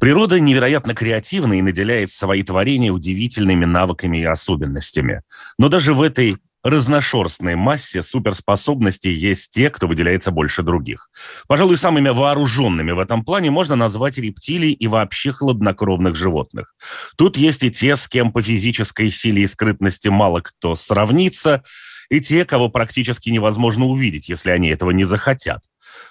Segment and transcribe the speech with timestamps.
[0.00, 5.20] Природа невероятно креативна и наделяет свои творения удивительными навыками и особенностями.
[5.58, 11.10] Но даже в этой разношерстной массе суперспособностей есть те, кто выделяется больше других.
[11.46, 16.74] Пожалуй, самыми вооруженными в этом плане можно назвать рептилий и вообще хладнокровных животных.
[17.16, 21.62] Тут есть и те, с кем по физической силе и скрытности мало кто сравнится,
[22.10, 25.62] и те, кого практически невозможно увидеть, если они этого не захотят.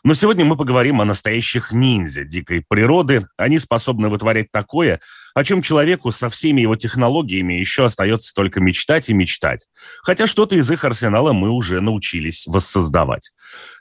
[0.03, 3.27] Но сегодня мы поговорим о настоящих ниндзя дикой природы.
[3.37, 5.01] Они способны вытворять такое,
[5.35, 9.67] о чем человеку со всеми его технологиями еще остается только мечтать и мечтать.
[10.01, 13.31] Хотя что-то из их арсенала мы уже научились воссоздавать.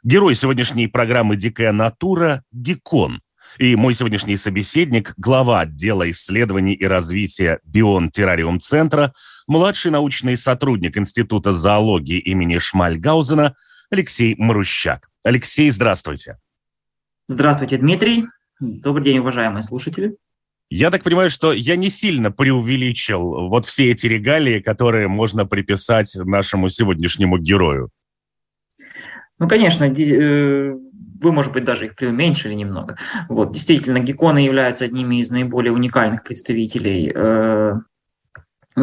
[0.02, 3.20] Герой сегодняшней программы «Дикая натура»– Гекон.
[3.58, 9.12] И мой сегодняшний собеседник– глава отдела исследований и развития Бион Террариум Центра,
[9.48, 13.56] младший научный сотрудник Института зоологии имени Шмальгаузена
[13.90, 15.10] Алексей Марущак.
[15.24, 16.38] Алексей, здравствуйте.
[17.26, 18.26] Здравствуйте, Дмитрий.
[18.60, 20.16] Добрый день, уважаемые слушатели.
[20.70, 26.14] Я так понимаю, что я не сильно преувеличил вот все эти регалии, которые можно приписать
[26.16, 27.90] нашему сегодняшнему герою.
[29.38, 30.74] Ну, конечно, э,
[31.20, 32.98] вы, может быть, даже их преуменьшили немного.
[33.28, 37.74] Вот, действительно, гекконы являются одними из наиболее уникальных представителей э,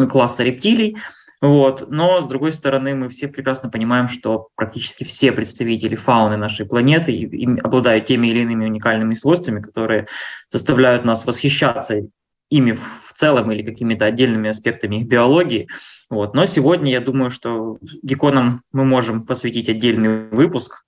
[0.08, 0.96] класса рептилий.
[1.40, 1.90] Вот.
[1.90, 7.58] Но, с другой стороны, мы все прекрасно понимаем, что практически все представители фауны нашей планеты
[7.62, 10.06] обладают теми или иными уникальными свойствами, которые
[10.50, 12.02] заставляют нас восхищаться
[12.48, 15.68] ими в целом или какими-то отдельными аспектами их биологии.
[16.08, 16.34] Вот.
[16.34, 20.84] Но сегодня я думаю, что гекконам мы можем посвятить отдельный выпуск,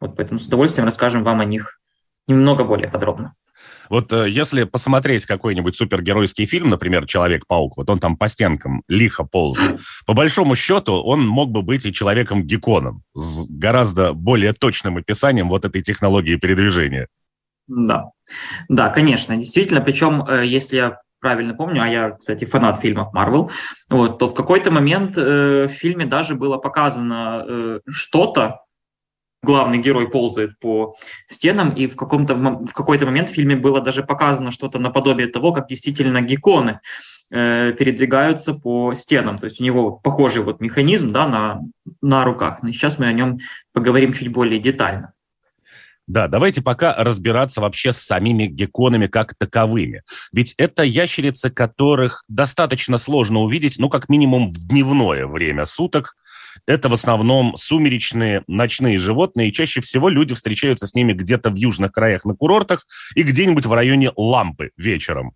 [0.00, 1.78] вот поэтому с удовольствием расскажем вам о них
[2.26, 3.34] немного более подробно.
[3.90, 9.24] Вот э, если посмотреть какой-нибудь супергеройский фильм, например, «Человек-паук», вот он там по стенкам лихо
[9.24, 15.48] ползает, по большому счету он мог бы быть и человеком-гекконом с гораздо более точным описанием
[15.48, 17.08] вот этой технологии передвижения.
[17.66, 18.10] Да,
[18.68, 19.80] да, конечно, действительно.
[19.80, 23.50] Причем, э, если я правильно помню, а я, кстати, фанат фильмов Marvel,
[23.88, 28.60] вот, то в какой-то момент э, в фильме даже было показано э, что-то,
[29.42, 30.94] главный герой ползает по
[31.26, 35.52] стенам, и в, каком-то, в какой-то момент в фильме было даже показано что-то наподобие того,
[35.52, 36.80] как действительно гекконы
[37.30, 39.38] э, передвигаются по стенам.
[39.38, 41.60] То есть у него похожий вот механизм да, на,
[42.02, 42.62] на руках.
[42.62, 43.38] Но сейчас мы о нем
[43.72, 45.12] поговорим чуть более детально.
[46.06, 50.02] Да, давайте пока разбираться вообще с самими гекконами как таковыми.
[50.32, 56.16] Ведь это ящерицы, которых достаточно сложно увидеть, ну, как минимум в дневное время суток–
[56.66, 61.56] это в основном сумеречные ночные животные, и чаще всего люди встречаются с ними где-то в
[61.56, 65.34] южных краях на курортах и где-нибудь в районе Лампы вечером.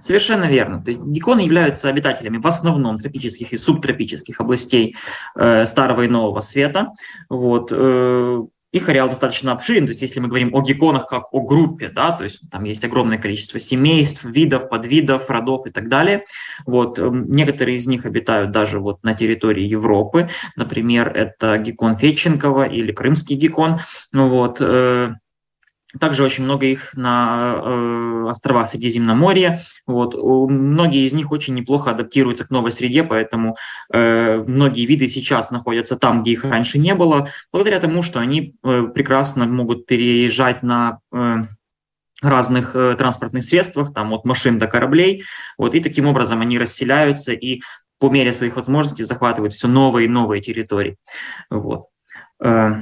[0.00, 0.82] Совершенно верно.
[0.82, 4.96] То есть гекконы являются обитателями в основном тропических и субтропических областей
[5.34, 6.92] э, Старого и Нового Света.
[7.28, 8.42] Вот, э,
[8.74, 12.10] их ареал достаточно обширен, то есть если мы говорим о гекконах как о группе, да,
[12.10, 16.24] то есть там есть огромное количество семейств, видов, подвидов, родов и так далее.
[16.66, 22.64] Вот, эм, некоторые из них обитают даже вот на территории Европы, например, это геккон Фетченкова
[22.64, 23.78] или крымский геккон.
[24.12, 25.14] Вот, э,
[26.00, 29.60] также очень много их на э, островах Средиземноморья.
[29.86, 30.14] Вот.
[30.14, 33.56] Многие из них очень неплохо адаптируются к новой среде, поэтому
[33.92, 38.54] э, многие виды сейчас находятся там, где их раньше не было, благодаря тому, что они
[38.62, 41.46] э, прекрасно могут переезжать на э,
[42.22, 45.24] разных э, транспортных средствах, там от машин до кораблей.
[45.58, 47.60] Вот, и таким образом они расселяются и
[47.98, 50.96] по мере своих возможностей захватывают все новые и новые территории.
[51.50, 51.84] Вот.
[52.42, 52.74] Э,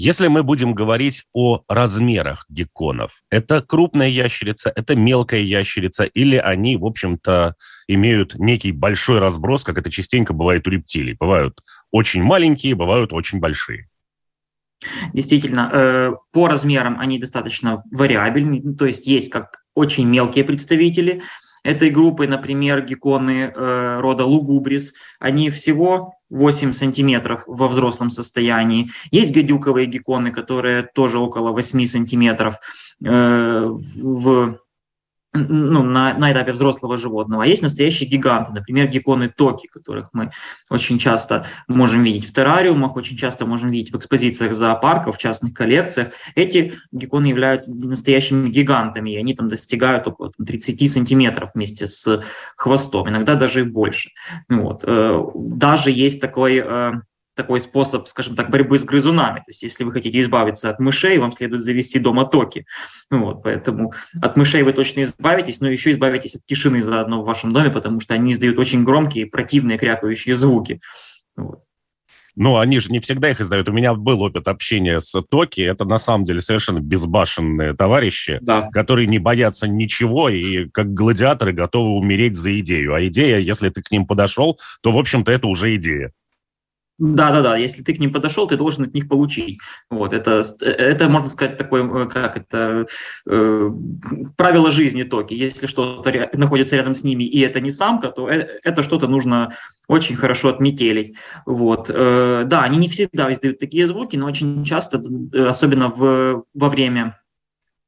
[0.00, 6.78] если мы будем говорить о размерах гекконов, это крупная ящерица, это мелкая ящерица, или они,
[6.78, 7.54] в общем-то,
[7.86, 11.18] имеют некий большой разброс, как это частенько бывает у рептилий.
[11.20, 11.60] Бывают
[11.90, 13.90] очень маленькие, бывают очень большие.
[15.12, 21.22] Действительно, э, по размерам они достаточно вариабельны, то есть есть как очень мелкие представители
[21.62, 28.90] этой группы, например, гекконы э, рода лугубрис, они всего 8 сантиметров во взрослом состоянии.
[29.10, 32.56] Есть гадюковые гекконы, которые тоже около 8 сантиметров
[33.04, 34.58] э, в
[35.32, 37.44] ну, на, на этапе взрослого животного.
[37.44, 40.30] А есть настоящие гиганты, например, гекконы токи, которых мы
[40.70, 45.54] очень часто можем видеть в террариумах, очень часто можем видеть в экспозициях зоопарков, в частных
[45.54, 46.08] коллекциях.
[46.34, 52.22] Эти гекконы являются настоящими гигантами, и они там достигают около 30 сантиметров вместе с
[52.56, 54.10] хвостом, иногда даже и больше.
[54.48, 54.82] Вот.
[54.84, 56.92] Э, даже есть такой э,
[57.40, 59.38] такой способ, скажем так, борьбы с грызунами.
[59.38, 62.66] То есть если вы хотите избавиться от мышей, вам следует завести дома токи.
[63.10, 67.52] Вот, поэтому от мышей вы точно избавитесь, но еще избавитесь от тишины заодно в вашем
[67.52, 70.80] доме, потому что они издают очень громкие, противные, крякающие звуки.
[71.34, 71.64] Вот.
[72.36, 73.68] Ну, они же не всегда их издают.
[73.68, 75.60] У меня был опыт общения с Токи.
[75.60, 78.68] Это на самом деле совершенно безбашенные товарищи, да.
[78.72, 82.94] которые не боятся ничего и как гладиаторы готовы умереть за идею.
[82.94, 86.12] А идея, если ты к ним подошел, то, в общем-то, это уже идея.
[87.00, 87.56] Да, да, да.
[87.56, 89.58] Если ты к ним подошел, ты должен от них получить.
[89.88, 92.86] Вот это, это можно сказать такое, э, как это
[93.26, 93.70] э,
[94.36, 95.32] правило жизни токи.
[95.32, 99.54] Если что-то находится рядом с ними и это не самка, то э, это что-то нужно
[99.88, 101.14] очень хорошо отметелить.
[101.46, 101.88] Вот.
[101.88, 105.02] Э, да, они не всегда издают такие звуки, но очень часто,
[105.48, 107.18] особенно в, во время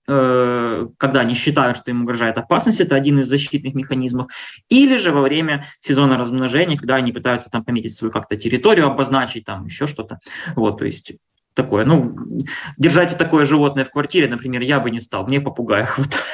[0.06, 4.26] когда они считают, что им угрожает опасность, это один из защитных механизмов,
[4.68, 9.44] или же во время сезона размножения, когда они пытаются там пометить свою как-то территорию, обозначить
[9.44, 10.18] там еще что-то.
[10.56, 11.12] Вот, то есть
[11.54, 11.84] такое.
[11.84, 12.16] Ну,
[12.76, 16.24] держать такое животное в квартире, например, я бы не стал, мне попугая хватает.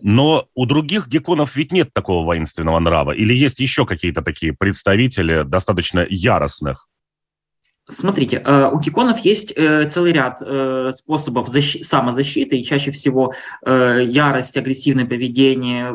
[0.00, 3.12] Но у других гекконов ведь нет такого воинственного нрава.
[3.12, 6.88] Или есть еще какие-то такие представители достаточно яростных?
[7.88, 13.34] Смотрите, э, у киконов есть э, целый ряд э, способов защи- самозащиты, и чаще всего
[13.64, 15.90] ярость, агрессивное поведение,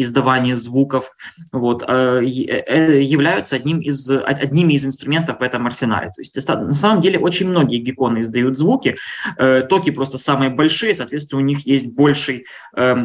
[0.00, 1.10] издавание звуков
[1.52, 6.08] вот, являются одним из, одними из инструментов в этом арсенале.
[6.08, 8.96] То есть на самом деле очень многие гекконы издают звуки,
[9.36, 12.46] токи просто самые большие, соответственно, у них есть больший,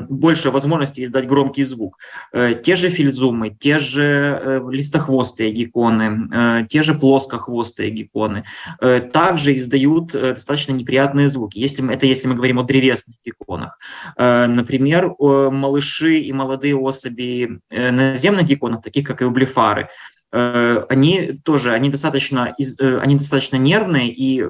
[0.10, 1.98] больше возможности издать громкий звук.
[2.34, 8.44] Те же фильзумы, те же листохвостые гекконы, те же плоскохвостые гекконы, гекконы,
[8.82, 11.60] э, также издают э, достаточно неприятные звуки.
[11.60, 13.80] Если, это если мы говорим о древесных гекконах.
[14.18, 19.90] Э, например, малыши и молодые особи наземных гекконов, таких как и ублифары,
[20.32, 24.44] они тоже они достаточно, они достаточно нервные и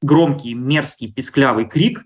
[0.00, 2.02] громкий, мерзкий, писклявый крик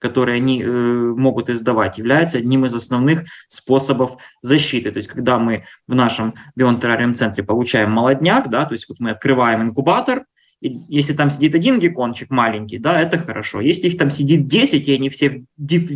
[0.00, 4.90] который они э, могут издавать, является одним из основных способов защиты.
[4.90, 9.10] То есть, когда мы в нашем бионтеррариум центре получаем молодняк, да, то есть вот мы
[9.10, 10.24] открываем инкубатор,
[10.60, 13.60] если там сидит один геккончик маленький, да, это хорошо.
[13.60, 15.44] Если их там сидит 10, и они все,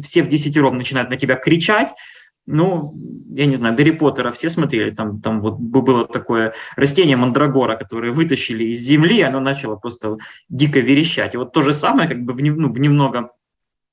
[0.03, 1.93] все в десятером начинают на тебя кричать,
[2.47, 2.95] ну,
[3.31, 8.13] я не знаю, Гарри Поттера все смотрели, там, там вот было такое растение мандрагора, которое
[8.13, 10.19] вытащили из земли, оно начало просто
[10.49, 11.35] дико верещать.
[11.35, 13.31] И вот то же самое, как бы в, ну, в немного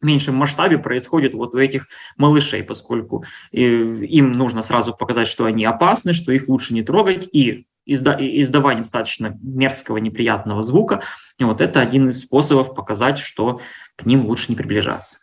[0.01, 5.63] меньшем масштабе происходит вот у этих малышей, поскольку э, им нужно сразу показать, что они
[5.63, 11.01] опасны, что их лучше не трогать, и изда издавание достаточно мерзкого, неприятного звука.
[11.37, 13.61] И вот это один из способов показать, что
[13.95, 15.19] к ним лучше не приближаться.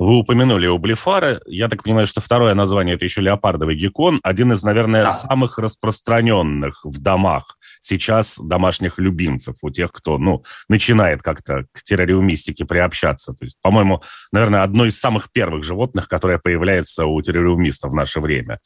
[0.00, 1.42] Вы упомянули облифары.
[1.44, 4.18] Я так понимаю, что второе название– это еще леопардовый геккон.
[4.22, 5.10] Один из, наверное, да.
[5.10, 12.64] самых распространенных в домах сейчас домашних любимцев, у тех, кто ну, начинает как-то к террариумистике
[12.64, 13.34] приобщаться.
[13.34, 14.02] То есть, по-моему,
[14.32, 18.58] наверное, одно из самых первых животных, которое появляется у террариумистов в наше время.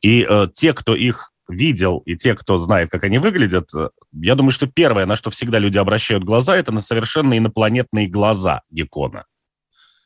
[0.00, 4.34] И э, те, кто их видел, и те, кто знает, как они выглядят, э, я
[4.34, 9.26] думаю, что первое, на что всегда люди обращают глаза, это на совершенно инопланетные глаза геккона,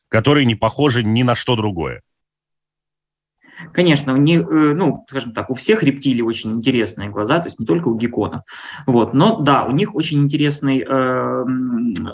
[0.09, 2.03] которые не похожи ни на что другое.
[3.73, 7.59] Конечно, у них, э, ну, скажем так, у всех рептилий очень интересные глаза, то есть
[7.59, 8.43] не только у гекконов.
[8.87, 9.15] Вот.
[9.15, 11.45] Но да, у них очень, интересный, э,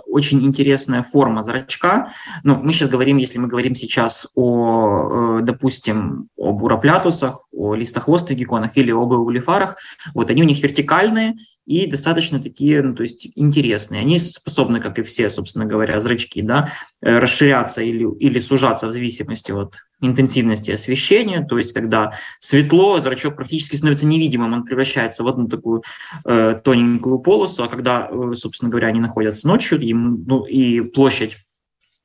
[0.06, 2.12] очень интересная форма зрачка.
[2.42, 8.36] Ну, мы сейчас говорим, если мы говорим сейчас о, э, допустим, об уроплятусах, о листохвостых
[8.36, 9.76] гекконах или об эулифарах,
[10.14, 11.34] вот они у них вертикальные,
[11.70, 14.00] и достаточно такие, ну, то есть интересные.
[14.00, 18.90] Они способны, как и все, собственно говоря, зрачки, да, э, расширяться или, или сужаться в
[18.90, 21.46] зависимости от интенсивности освещения.
[21.48, 25.84] То есть, когда светло, зрачок практически становится невидимым, он превращается в одну такую
[26.24, 31.36] э, тоненькую полосу, а когда, э, собственно говоря, они находятся ночью, им, ну, и площадь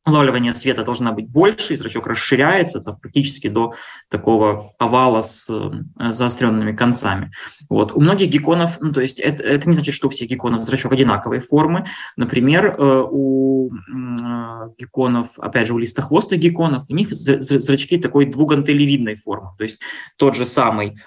[0.05, 3.73] улавливание света должна быть больше, зрачок расширяется там, практически до
[4.09, 7.31] такого овала с э, заостренными концами.
[7.69, 7.91] Вот.
[7.93, 10.93] У многих гекконов, ну, то есть это, это не значит, что у всех гекконов зрачок
[10.93, 11.87] одинаковой формы.
[12.17, 19.15] Например, э, у э, гекконов, опять же, у листохвостых гекконов, у них зрачки такой двугантелевидной
[19.15, 19.49] формы.
[19.57, 19.79] То есть
[20.17, 20.97] тот же самый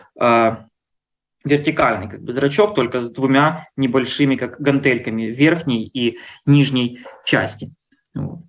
[1.45, 7.73] вертикальный как бы зрачок, только с двумя небольшими как гантельками верхней и нижней части.
[8.14, 8.40] Вот.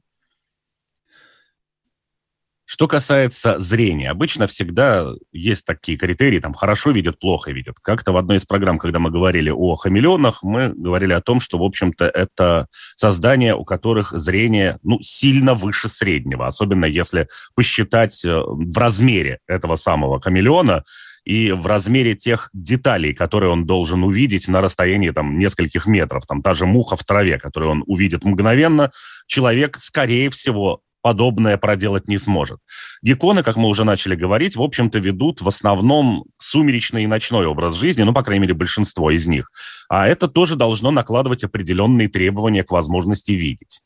[2.71, 7.77] Что касается зрения, обычно всегда есть такие критерии, там, хорошо видят, плохо видят.
[7.81, 11.57] Как-то в одной из программ, когда мы говорили о хамелеонах, мы говорили о том, что,
[11.57, 18.39] в общем-то, это создания, у которых зрение, ну, сильно выше среднего, особенно если посчитать э,
[18.39, 20.83] в размере этого самого хамелеона,
[21.25, 26.25] и в размере тех деталей, которые он должен увидеть на расстоянии там, нескольких метров.
[26.25, 28.91] Там та же муха в траве, которую он увидит мгновенно,
[29.27, 32.59] человек, скорее всего, подобное проделать не сможет.
[33.01, 37.75] Гекконы, как мы уже начали говорить, в общем-то ведут в основном сумеречный и ночной образ
[37.75, 39.51] жизни, ну, по крайней мере, большинство из них.
[39.89, 43.81] А это тоже должно накладывать определенные требования к возможности видеть.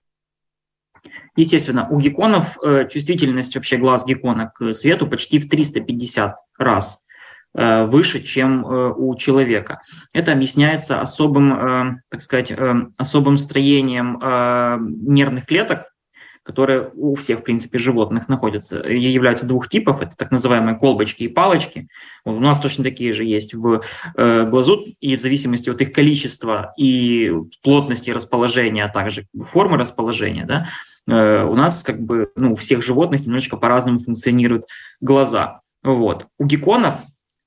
[1.35, 7.03] Естественно, у гекконов э, чувствительность вообще глаз геккона к свету почти в 350 раз
[7.55, 9.79] Э, выше, чем э, у человека.
[10.11, 12.51] Это объясняется особым, так сказать,
[12.97, 14.19] особым строением
[15.05, 15.92] нервных клеток,
[16.43, 21.27] которые у всех, в принципе, животных находятся, являются двух типов, это так называемые колбочки и
[21.27, 21.87] палочки.
[22.25, 23.81] У нас точно такие же есть в
[24.15, 30.67] глазу, и в зависимости от их количества и плотности расположения, а также формы расположения, да,
[31.05, 34.65] у нас как бы, ну, у всех животных немножечко по-разному функционируют
[35.01, 35.61] глаза.
[35.83, 36.27] Вот.
[36.37, 36.95] У гекконов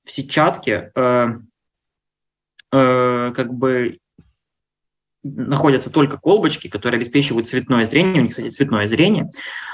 [0.05, 1.27] в сетчатке э,
[2.71, 3.97] э, как бы
[5.23, 8.19] находятся только колбочки, которые обеспечивают цветное зрение.
[8.19, 9.31] У них, кстати, цветное зрение.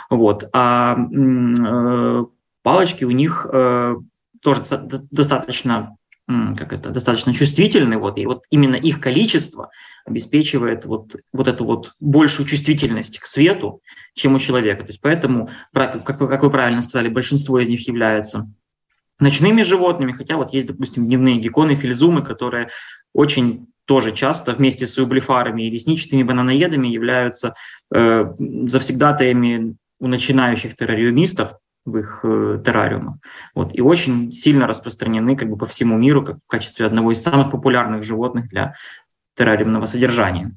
[0.09, 0.49] Вот.
[0.53, 2.25] А э,
[2.63, 3.95] палочки у них э,
[4.41, 4.63] тоже
[5.11, 9.71] достаточно как это, достаточно чувствительны, вот, и вот именно их количество
[10.05, 13.81] обеспечивает вот, вот эту вот большую чувствительность к свету,
[14.13, 14.83] чем у человека.
[14.83, 18.49] То есть поэтому, как, как вы правильно сказали, большинство из них является
[19.19, 22.69] ночными животными, хотя вот есть, допустим, дневные гекконы, филизумы, которые
[23.13, 27.53] очень тоже часто вместе с ублифарами и лесничатыми бананоедами являются
[27.93, 28.25] э,
[28.67, 33.17] завсегдатаями у начинающих террариумистов в их э, террариумах.
[33.55, 37.21] Вот, и очень сильно распространены как бы по всему миру как в качестве одного из
[37.21, 38.75] самых популярных животных для
[39.35, 40.55] террариумного содержания.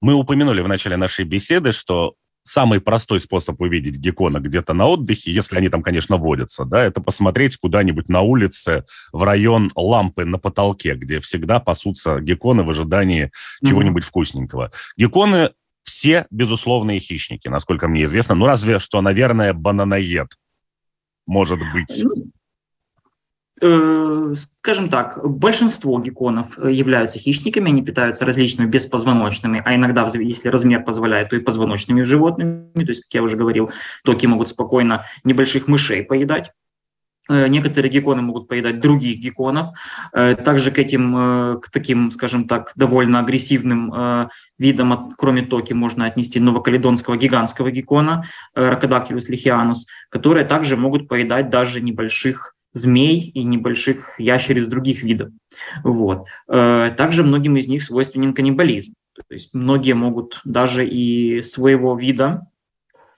[0.00, 5.30] Мы упомянули в начале нашей беседы, что самый простой способ увидеть геккона где-то на отдыхе,
[5.32, 10.38] если они там, конечно, водятся, да, это посмотреть куда-нибудь на улице в район лампы на
[10.38, 13.68] потолке, где всегда пасутся гекконы в ожидании mm-hmm.
[13.68, 14.70] чего-нибудь вкусненького.
[14.96, 15.50] Гекконы
[15.82, 18.34] все безусловные хищники, насколько мне известно.
[18.34, 20.28] Ну, разве что, наверное, бананоед
[21.26, 22.04] может быть.
[23.62, 30.48] Э, скажем так, большинство гекконов э, являются хищниками, они питаются различными беспозвоночными, а иногда, если
[30.48, 32.72] размер позволяет, то и позвоночными животными.
[32.74, 33.70] То есть, как я уже говорил,
[34.02, 36.52] токи могут спокойно небольших мышей поедать.
[37.28, 39.76] Э, некоторые гекконы могут поедать других гекконов.
[40.12, 47.18] Также к этим, к таким, скажем так, довольно агрессивным видам, кроме токи, можно отнести новокаледонского
[47.18, 48.24] гигантского геккона,
[48.56, 55.30] Rhacodactylus lichianus, которые также могут поедать даже небольших змей и небольших ящериц других видов.
[55.82, 56.26] Вот.
[56.48, 58.94] Э, также многим из них свойственен каннибализм.
[59.14, 62.46] То есть многие могут даже и своего вида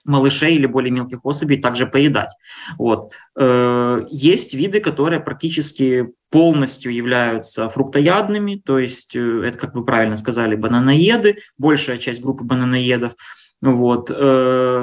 [0.05, 2.29] малышей или более мелких особей также поедать.
[2.77, 3.11] Вот.
[3.37, 10.17] Э, есть виды, которые практически полностью являются фруктоядными, то есть э, это, как вы правильно
[10.17, 13.13] сказали, бананоеды, большая часть группы бананоедов.
[13.71, 14.09] Вот.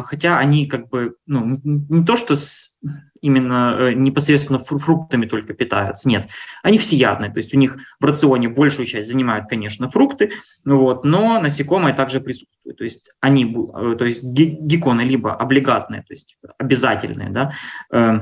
[0.05, 2.79] Хотя они как бы, ну, не то что с,
[3.21, 6.09] именно э, непосредственно фруктами только питаются.
[6.09, 6.31] Нет,
[6.63, 10.33] они всеядные, то есть у них в рационе большую часть занимают, конечно, фрукты,
[10.65, 12.79] вот, но насекомые также присутствуют.
[12.79, 17.53] То есть они, э, то есть гекконы либо облигатные, то есть обязательные, да,
[17.93, 18.21] э,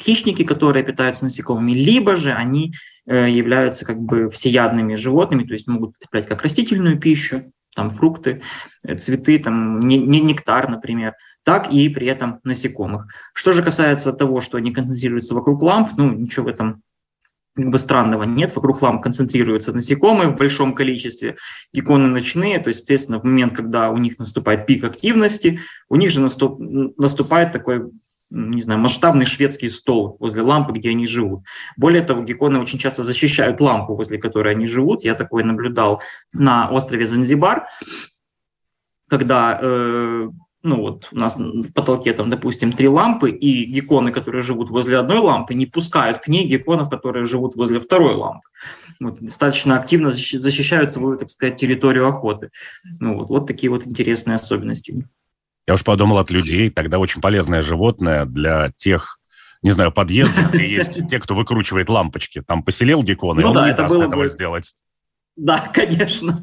[0.00, 2.74] хищники, которые питаются насекомыми, либо же они
[3.08, 8.42] являются как бы всеядными животными, то есть могут потреблять как растительную пищу, там фрукты,
[8.98, 11.14] цветы, там не, не нектар, например,
[11.44, 13.06] так и при этом насекомых.
[13.34, 16.82] Что же касается того, что они концентрируются вокруг ламп, ну, ничего в этом
[17.54, 18.54] как бы странного нет.
[18.54, 21.36] Вокруг ламп концентрируются насекомые в большом количестве,
[21.72, 26.10] гекконы ночные, то есть, соответственно, в момент, когда у них наступает пик активности, у них
[26.10, 27.90] же наступ, наступает такой
[28.30, 31.44] не знаю, масштабный шведский стол возле лампы, где они живут.
[31.76, 35.04] Более того, гекконы очень часто защищают лампу, возле которой они живут.
[35.04, 36.02] Я такое наблюдал
[36.32, 37.68] на острове Занзибар,
[39.08, 40.28] когда э,
[40.66, 44.98] ну вот у нас в потолке там, допустим, три лампы, и гекконы, которые живут возле
[44.98, 48.48] одной лампы, не пускают к ней гекконов, которые живут возле второй лампы.
[48.98, 52.50] Вот, достаточно активно защищают свою, так сказать, территорию охоты.
[52.98, 55.06] Ну, вот, вот такие вот интересные особенности.
[55.66, 59.18] Я уж подумал от людей, тогда очень полезное животное для тех,
[59.62, 62.40] не знаю, подъездов, где есть те, кто выкручивает лампочки.
[62.40, 64.74] Там поселил геккона, и ну он не даст этого сделать.
[65.36, 66.42] Да, конечно.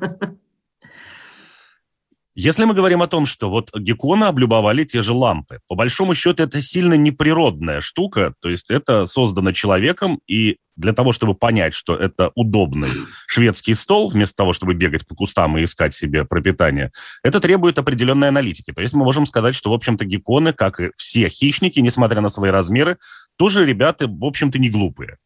[2.36, 6.42] Если мы говорим о том, что вот гекконы облюбовали те же лампы, по большому счету
[6.42, 11.96] это сильно неприродная штука, то есть это создано человеком, и для того, чтобы понять, что
[11.96, 12.90] это удобный
[13.28, 16.92] шведский стол, вместо того, чтобы бегать по кустам и искать себе пропитание,
[17.24, 18.72] это требует определенной аналитики.
[18.74, 22.30] То есть мы можем сказать, что, в общем-то, гекконы, как и все хищники, несмотря на
[22.30, 22.98] свои размеры,
[23.38, 25.18] тоже ребята, в общем-то, не глупые.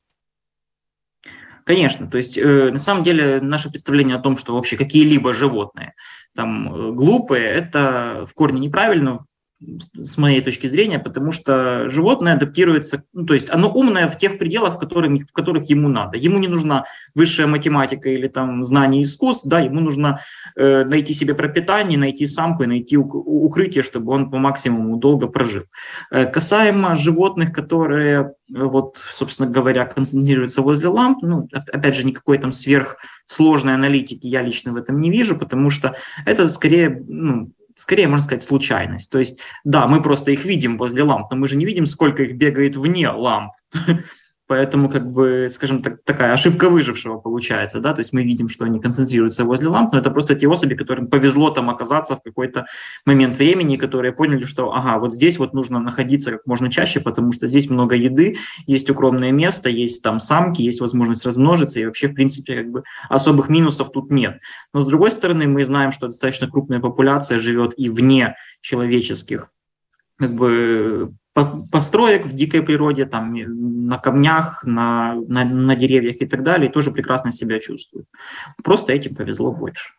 [1.68, 5.96] Конечно, то есть э, на самом деле наше представление о том, что вообще какие-либо животные
[6.34, 9.26] там э, глупые, это в корне неправильно
[9.60, 14.38] с моей точки зрения, потому что животное адаптируется, ну, то есть оно умное в тех
[14.38, 16.18] пределах, в которых, в которых ему надо.
[16.18, 16.84] Ему не нужна
[17.16, 20.22] высшая математика или там знание искусств, да, ему нужно
[20.56, 25.64] э, найти себе пропитание, найти самку и найти укрытие, чтобы он по максимуму долго прожил.
[26.12, 32.38] Э, касаемо животных, которые, э, вот, собственно говоря, концентрируются возле ламп, ну, опять же, никакой
[32.38, 35.96] там сверхсложной аналитики я лично в этом не вижу, потому что
[36.26, 39.12] это скорее, ну, скорее, можно сказать, случайность.
[39.12, 42.24] То есть, да, мы просто их видим возле ламп, но мы же не видим, сколько
[42.24, 43.54] их бегает вне ламп.
[44.48, 48.64] Поэтому, как бы, скажем так, такая ошибка выжившего получается, да, то есть мы видим, что
[48.64, 52.66] они концентрируются возле ламп, но это просто те особи, которым повезло там оказаться в какой-то
[53.06, 57.34] момент времени, которые поняли, что, ага, вот здесь вот нужно находиться как можно чаще, потому
[57.34, 62.08] что здесь много еды, есть укромное место, есть там самки, есть возможность размножиться, и вообще,
[62.08, 64.40] в принципе, как бы особых минусов тут нет.
[64.74, 69.52] Но, с другой стороны, мы знаем, что достаточно крупная популяция живет и вне человеческих
[70.20, 71.14] как бы
[71.72, 73.34] построек в дикой природе, там
[73.88, 78.08] на камнях, на, на, на деревьях и так далее, тоже прекрасно себя чувствуют.
[78.64, 79.94] Просто этим повезло больше.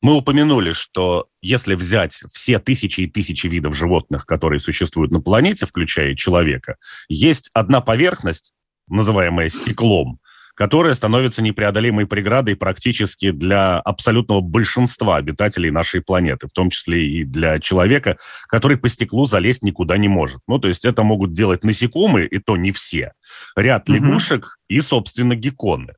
[0.00, 5.66] Мы упомянули, что если взять все тысячи и тысячи видов животных, которые существуют на планете,
[5.66, 6.76] включая человека,
[7.08, 8.52] есть одна поверхность,
[8.88, 10.20] называемая стеклом,
[10.58, 17.24] которая становится непреодолимой преградой практически для абсолютного большинства обитателей нашей планеты, в том числе и
[17.24, 18.16] для человека,
[18.48, 20.40] который по стеклу залезть никуда не может.
[20.48, 23.12] Ну, то есть это могут делать насекомые, и то не все.
[23.54, 24.50] Ряд лягушек угу.
[24.68, 25.94] и, собственно, гекконы.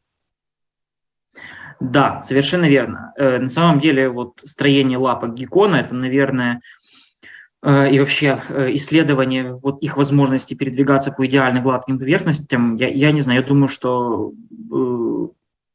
[1.81, 3.15] Да, совершенно верно.
[3.17, 6.61] Э, на самом деле, вот строение лапок геккона– это, наверное,
[7.63, 13.21] и вообще э, исследование вот их возможности передвигаться по идеально гладким поверхностям, я, я не
[13.21, 14.75] знаю, я думаю, что э,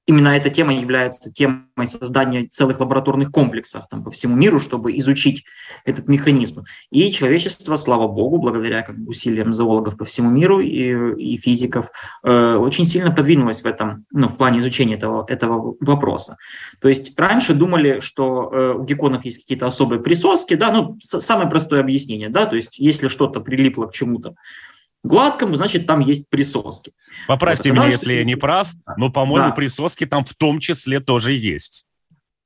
[0.05, 5.45] именно эта тема является темой создания целых лабораторных комплексов там, по всему миру, чтобы изучить
[5.83, 6.63] этот механизм.
[6.91, 11.89] И человечество, слава богу, благодаря как бы, усилиям зоологов по всему миру и, и физиков,
[12.23, 16.37] э, очень сильно продвинулось в этом, ну, в плане изучения этого, этого вопроса.
[16.79, 21.49] То есть раньше думали, что э, у гекконов есть какие-то особые присоски, да, ну, самое
[21.49, 24.35] простое объяснение, да, то есть если что-то прилипло к чему-то,
[25.05, 26.93] гладкому, значит, там есть присоски.
[27.27, 29.55] Поправьте вот, меня, если я не прав, но, по-моему, да.
[29.55, 31.85] присоски там в том числе тоже есть.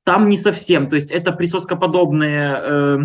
[0.04, 2.98] Там не совсем, то есть это присоскоподобные э,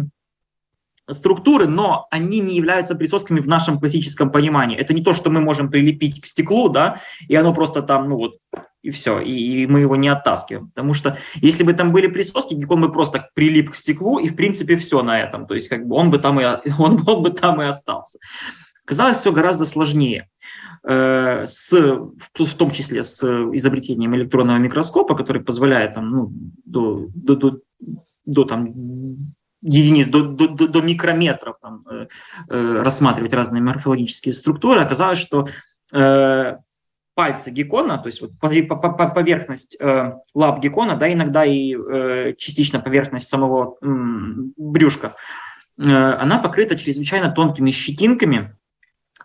[1.10, 4.78] структуры, но они не являются присосками в нашем классическом понимании.
[4.78, 8.18] Это не то, что мы можем прилепить к стеклу, да, и оно просто там, ну
[8.18, 8.38] вот,
[8.82, 10.70] и все, и, и мы его не оттаскиваем.
[10.70, 14.36] Потому что если бы там были присоски, он бы просто прилип к стеклу, и в
[14.36, 15.48] принципе все на этом.
[15.48, 16.44] То есть как бы он бы там и,
[16.80, 18.20] он, он бы там и остался.
[18.86, 20.30] Казалось, все гораздо сложнее.
[20.84, 26.32] Э, с, в том числе с изобретением электронного микроскопа, который позволяет там, ну,
[26.66, 27.60] до, до, до,
[28.26, 28.68] до там,
[29.62, 32.08] единиц, до, до, до микрометров там, э,
[32.50, 35.48] э, рассматривать разные морфологические структуры, оказалось, что
[35.92, 36.58] э,
[37.16, 43.28] пальцы геккона, то есть вот поверхность э, лап геккона, да, иногда и э, частично поверхность
[43.28, 43.88] самого э,
[44.58, 45.16] брюшка,
[45.78, 48.56] э, она покрыта чрезвычайно тонкими щетинками,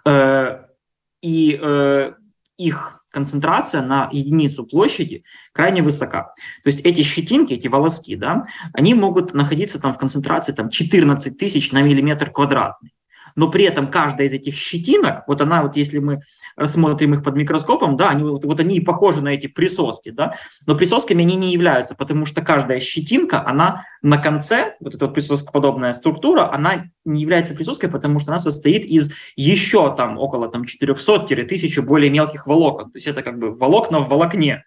[0.06, 2.12] и э,
[2.56, 6.32] их концентрация на единицу площади крайне высока.
[6.62, 11.36] То есть эти щетинки, эти волоски, да, они могут находиться там в концентрации там, 14
[11.36, 12.92] тысяч на миллиметр квадратный
[13.36, 16.22] но при этом каждая из этих щетинок, вот она вот если мы
[16.56, 20.34] рассмотрим их под микроскопом, да, они, вот, вот они и похожи на эти присоски, да,
[20.66, 25.14] но присосками они не являются, потому что каждая щетинка, она на конце, вот эта вот
[25.14, 30.62] присоскоподобная структура, она не является присоской, потому что она состоит из еще там около там
[30.62, 34.64] 400-1000 более мелких волокон, то есть это как бы волокна в волокне,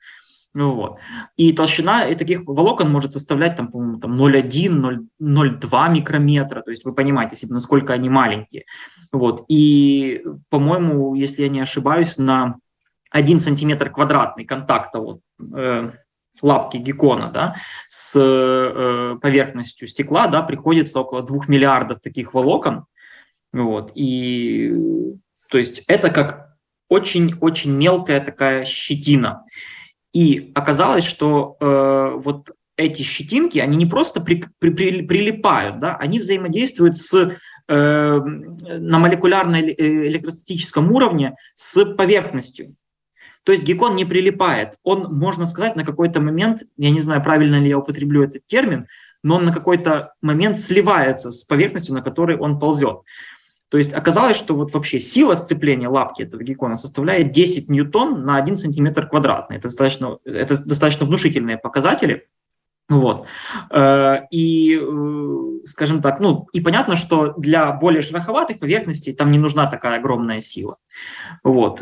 [0.53, 0.99] ну, вот.
[1.35, 6.61] И толщина и таких волокон может составлять там, по-моему, там 0,1, 0,2 микрометра.
[6.61, 8.65] То есть вы понимаете себе, насколько они маленькие.
[9.11, 9.45] Вот.
[9.47, 12.57] И, по-моему, если я не ошибаюсь, на
[13.09, 15.21] 1 сантиметр квадратный контакта вот,
[15.55, 15.91] э,
[16.41, 17.55] лапки геккона да,
[17.87, 22.85] с э, поверхностью стекла да, приходится около 2 миллиардов таких волокон.
[23.51, 23.91] Вот.
[23.95, 24.71] И
[25.49, 26.57] то есть это как
[26.89, 29.45] очень-очень мелкая такая щетина.
[30.13, 35.95] И оказалось, что э, вот эти щетинки, они не просто при, при, при, прилипают, да,
[35.95, 42.75] они взаимодействуют с э, на молекулярно-электростатическом уровне с поверхностью.
[43.43, 44.75] То есть геккон не прилипает.
[44.83, 48.87] Он, можно сказать, на какой-то момент, я не знаю, правильно ли я употреблю этот термин,
[49.23, 52.99] но он на какой-то момент сливается с поверхностью, на которой он ползет.
[53.73, 58.35] То есть оказалось, что вот вообще сила сцепления лапки этого геккона составляет 10 ньютон на
[58.35, 59.57] 1 сантиметр квадратный.
[59.57, 62.27] Это достаточно, это достаточно внушительные показатели.
[62.87, 63.25] Вот.
[63.71, 69.39] Э, и, э, скажем так, ну, и понятно, что для более шероховатых поверхностей там не
[69.39, 70.77] нужна такая огромная сила.
[71.43, 71.81] Вот.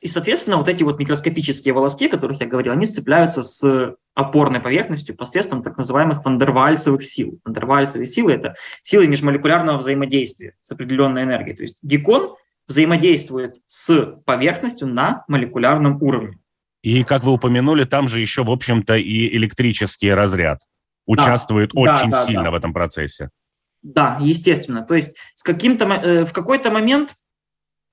[0.00, 4.60] И, соответственно, вот эти вот микроскопические волоски, о которых я говорил, они сцепляются с опорной
[4.60, 7.40] поверхностью посредством так называемых вандервальцевых сил.
[7.44, 11.56] Вандервальцевые силы– это силы межмолекулярного взаимодействия с определенной энергией.
[11.56, 12.34] То есть геккон
[12.66, 16.38] взаимодействует с поверхностью на молекулярном уровне.
[16.82, 20.60] И, как вы упомянули, там же еще, в общем-то, и электрический разряд
[21.06, 22.50] участвует да, очень да, сильно да.
[22.50, 23.30] в этом процессе.
[23.82, 24.84] Да, естественно.
[24.84, 27.14] То есть с каким-то, э, в какой-то момент,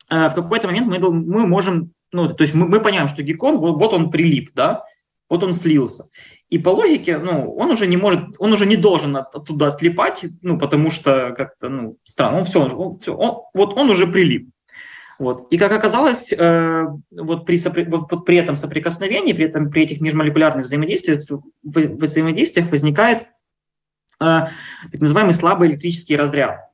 [0.09, 3.77] в какой-то момент мы, мы можем, ну, то есть мы, мы понимаем, что геккон, вот,
[3.77, 4.83] вот он прилип, да,
[5.29, 6.09] вот он слился.
[6.49, 10.25] И по логике, ну, он уже не может, он уже не должен от, оттуда отлипать,
[10.41, 14.49] ну, потому что как-то, ну, странно, он все, он, все он, вот он уже прилип.
[15.19, 15.51] Вот.
[15.51, 20.65] И как оказалось, э, вот при, вот при этом соприкосновении, при, этом, при этих межмолекулярных
[20.65, 21.23] взаимодействиях,
[21.61, 23.25] взаимодействиях возникает э,
[24.19, 26.68] так называемый слабый электрический разряд.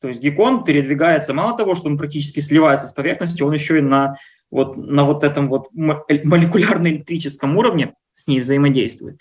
[0.00, 3.82] То есть геккон передвигается, мало того, что он практически сливается с поверхностью, он еще и
[3.82, 4.16] на
[4.50, 9.20] вот, на вот этом вот молекулярно-электрическом уровне с ней взаимодействует.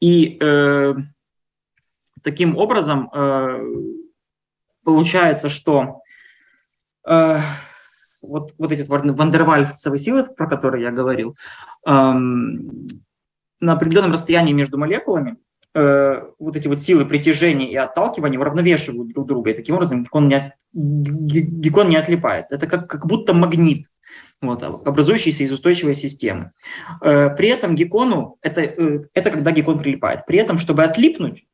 [0.00, 0.94] И э,
[2.22, 3.58] таким образом э,
[4.84, 6.02] получается, что
[7.06, 7.38] э,
[8.22, 11.36] вот, вот эти вандервальцевые силы, про которые я говорил,
[11.86, 12.86] эм,
[13.60, 15.34] на определенном расстоянии между молекулами э,
[15.74, 20.52] вот эти вот силы притяжения и отталкивания уравновешивают друг друга, и таким образом геккон не,
[20.72, 22.46] геккон не отлипает.
[22.50, 23.86] Это как, как будто магнит,
[24.40, 26.52] вот, образующийся из устойчивой системы.
[27.02, 31.44] Э, при этом геккону, это, э, это когда геккон прилипает, при этом, чтобы отлипнуть,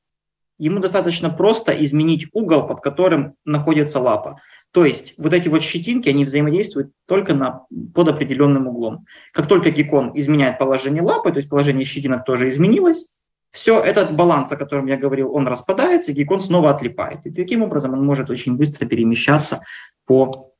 [0.59, 4.41] ему достаточно просто изменить угол, под которым находится лапа.
[4.71, 9.07] То есть вот эти вот щетинки, они взаимодействуют только на, под определенным углом.
[9.33, 13.13] Как только геккон изменяет положение лапы, то есть положение щетинок тоже изменилось,
[13.55, 17.25] все, этот баланс, о котором я говорил, он распадается, и геккон снова отлипает.
[17.25, 19.63] И таким образом он может очень быстро перемещаться
[20.07, 20.53] по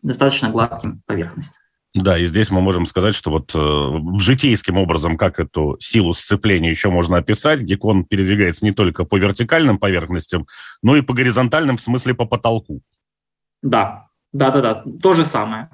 [0.00, 1.62] достаточно гладким поверхностям.
[1.92, 6.70] Да, и здесь мы можем сказать, что вот э, житейским образом, как эту силу сцепления
[6.70, 10.46] еще можно описать, геккон передвигается не только по вертикальным поверхностям,
[10.82, 12.80] но и по горизонтальным, в смысле по потолку.
[13.62, 15.68] Да, да-да-да, то же самое.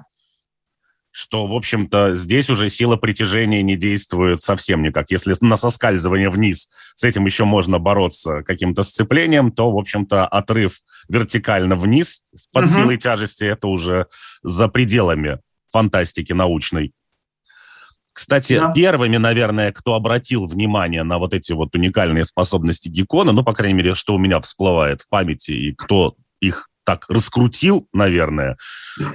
[1.15, 5.11] Что, в общем-то, здесь уже сила притяжения не действует совсем никак.
[5.11, 10.79] Если на соскальзывание вниз с этим еще можно бороться каким-то сцеплением, то, в общем-то, отрыв
[11.07, 12.73] вертикально вниз под угу.
[12.73, 14.07] силой тяжести– это уже
[14.41, 15.37] за пределами
[15.71, 16.93] фантастики научной.
[18.11, 18.71] Кстати, да.
[18.71, 23.75] первыми, наверное, кто обратил внимание на вот эти вот уникальные способности Геккона, ну, по крайней
[23.75, 28.57] мере, что у меня всплывает в памяти, и кто их так раскрутил, наверное,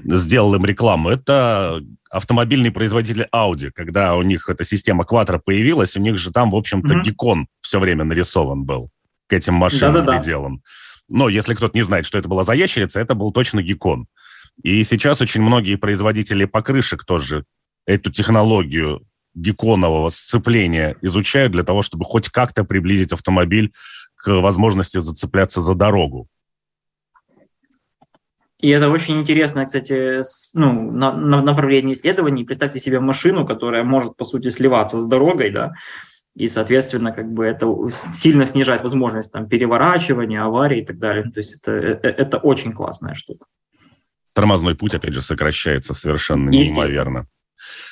[0.04, 3.70] сделал им рекламу, это автомобильный производитель Audi.
[3.70, 7.02] Когда у них эта система Quattro появилась, у них же там, в общем-то, mm-hmm.
[7.02, 8.90] геккон все время нарисован был
[9.26, 10.18] к этим машинам Да-да-да.
[10.18, 10.62] приделан.
[11.10, 14.06] Но если кто-то не знает, что это была за ящерица, это был точно геккон.
[14.62, 17.44] И сейчас очень многие производители покрышек тоже
[17.86, 19.02] эту технологию
[19.34, 23.72] гекконового сцепления изучают для того, чтобы хоть как-то приблизить автомобиль
[24.16, 26.28] к возможности зацепляться за дорогу.
[28.60, 30.22] И это очень интересное, кстати,
[30.54, 32.44] ну, на, на направление исследований.
[32.44, 35.72] Представьте себе машину, которая может, по сути, сливаться с дорогой, да,
[36.38, 41.24] и, соответственно, как бы это сильно снижает возможность там переворачивания, аварий и так далее.
[41.24, 43.46] То есть это, это, это очень классная штука.
[44.34, 47.26] Тормозной путь, опять же, сокращается совершенно неимоверно.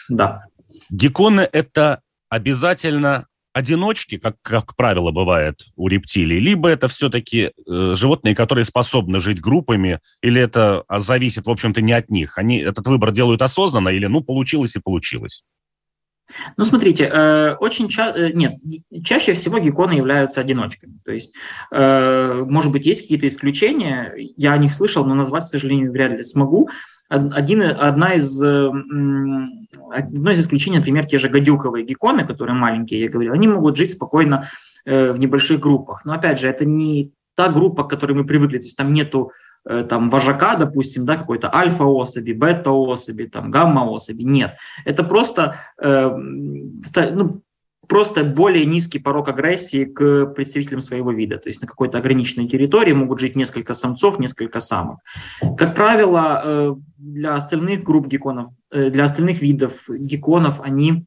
[0.08, 0.44] Да.
[0.90, 8.34] Гекконы– это обязательно одиночки, как, как правило бывает у рептилий, либо это все-таки э, животные,
[8.34, 12.36] которые способны жить группами, или это а, зависит, в общем-то, не от них.
[12.36, 15.42] Они этот выбор делают осознанно, или ну получилось и получилось.
[16.58, 18.56] Ну, смотрите, э, очень ча- э, нет,
[19.02, 20.98] чаще всего гекконы являются одиночками.
[21.02, 21.34] То есть,
[21.72, 26.12] э, может быть, есть какие-то исключения, я о них слышал, но назвать, к сожалению, вряд
[26.12, 26.68] ли смогу.
[27.08, 33.32] Один, одна из, одно из исключений, например, те же гадюковые гекконы, которые маленькие, я говорил,
[33.32, 34.48] они могут жить спокойно
[34.84, 36.04] в небольших группах.
[36.04, 39.32] Но опять же, это не та группа, к которой мы привыкли, то есть там нету
[39.88, 44.22] там вожака, допустим, да, какой-то альфа-особи, бета-особи, там гамма-особи.
[44.22, 47.42] Нет, это просто э, ну,
[47.88, 51.38] просто более низкий порог агрессии к представителям своего вида.
[51.38, 54.98] То есть на какой-то ограниченной территории могут жить несколько самцов, несколько самок.
[55.56, 61.06] Как правило, э, для остальных групп гекконов, э, для остальных видов гекконов они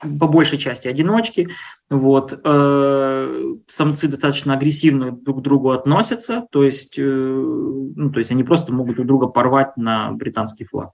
[0.00, 1.48] по большей части одиночки.
[1.88, 2.38] Вот.
[2.44, 8.44] Э, самцы достаточно агрессивно друг к другу относятся, то есть, э, ну, то есть они
[8.44, 10.90] просто могут друг друга порвать на британский флаг.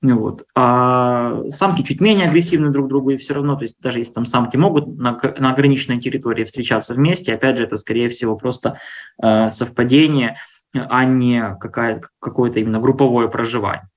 [0.00, 0.44] Вот.
[0.54, 4.14] А самки чуть менее агрессивны друг к другу, и все равно, то есть даже если
[4.14, 8.78] там самки могут на, на ограниченной территории встречаться вместе, опять же, это скорее всего просто
[9.22, 10.36] э, совпадение,
[10.72, 13.88] а не какая, какое-то именно групповое проживание.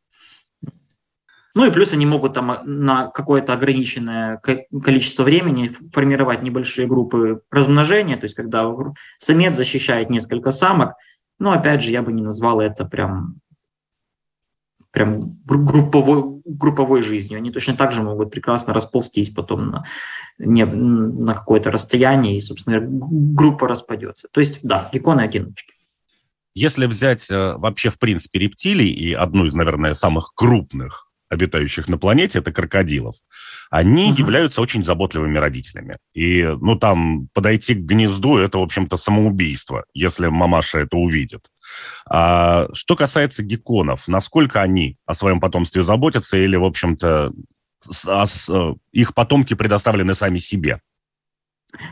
[1.59, 7.41] Ну и плюс они могут там э, на какое-то ограниченное количество времени формировать небольшие группы
[7.51, 8.73] размножения, то есть когда
[9.17, 10.93] самец защищает несколько самок,
[11.37, 13.41] но опять же я бы не назвал это прям
[14.91, 17.37] прям групповой, групповой жизнью.
[17.37, 19.83] Они точно так же могут прекрасно расползтись потом на,
[20.37, 24.29] не, на какое-то расстояние, и, собственно, группа распадется.
[24.31, 25.73] То есть, да, гекконы одиночки.
[26.55, 31.97] Если взять э, вообще, в принципе, рептилий и одну из, наверное, самых крупных обитающих на
[31.97, 33.15] планете, это крокодилов,
[33.69, 34.17] они uh-huh.
[34.17, 35.97] являются очень заботливыми родителями.
[36.13, 41.47] И, ну, там, подойти к гнезду– это, в общем-то, самоубийство, если мамаша это увидит.
[42.09, 47.31] А что касается гекконов, насколько они о своем потомстве заботятся или, в общем-то,
[48.07, 48.25] а
[48.91, 50.81] их потомки предоставлены сами себе?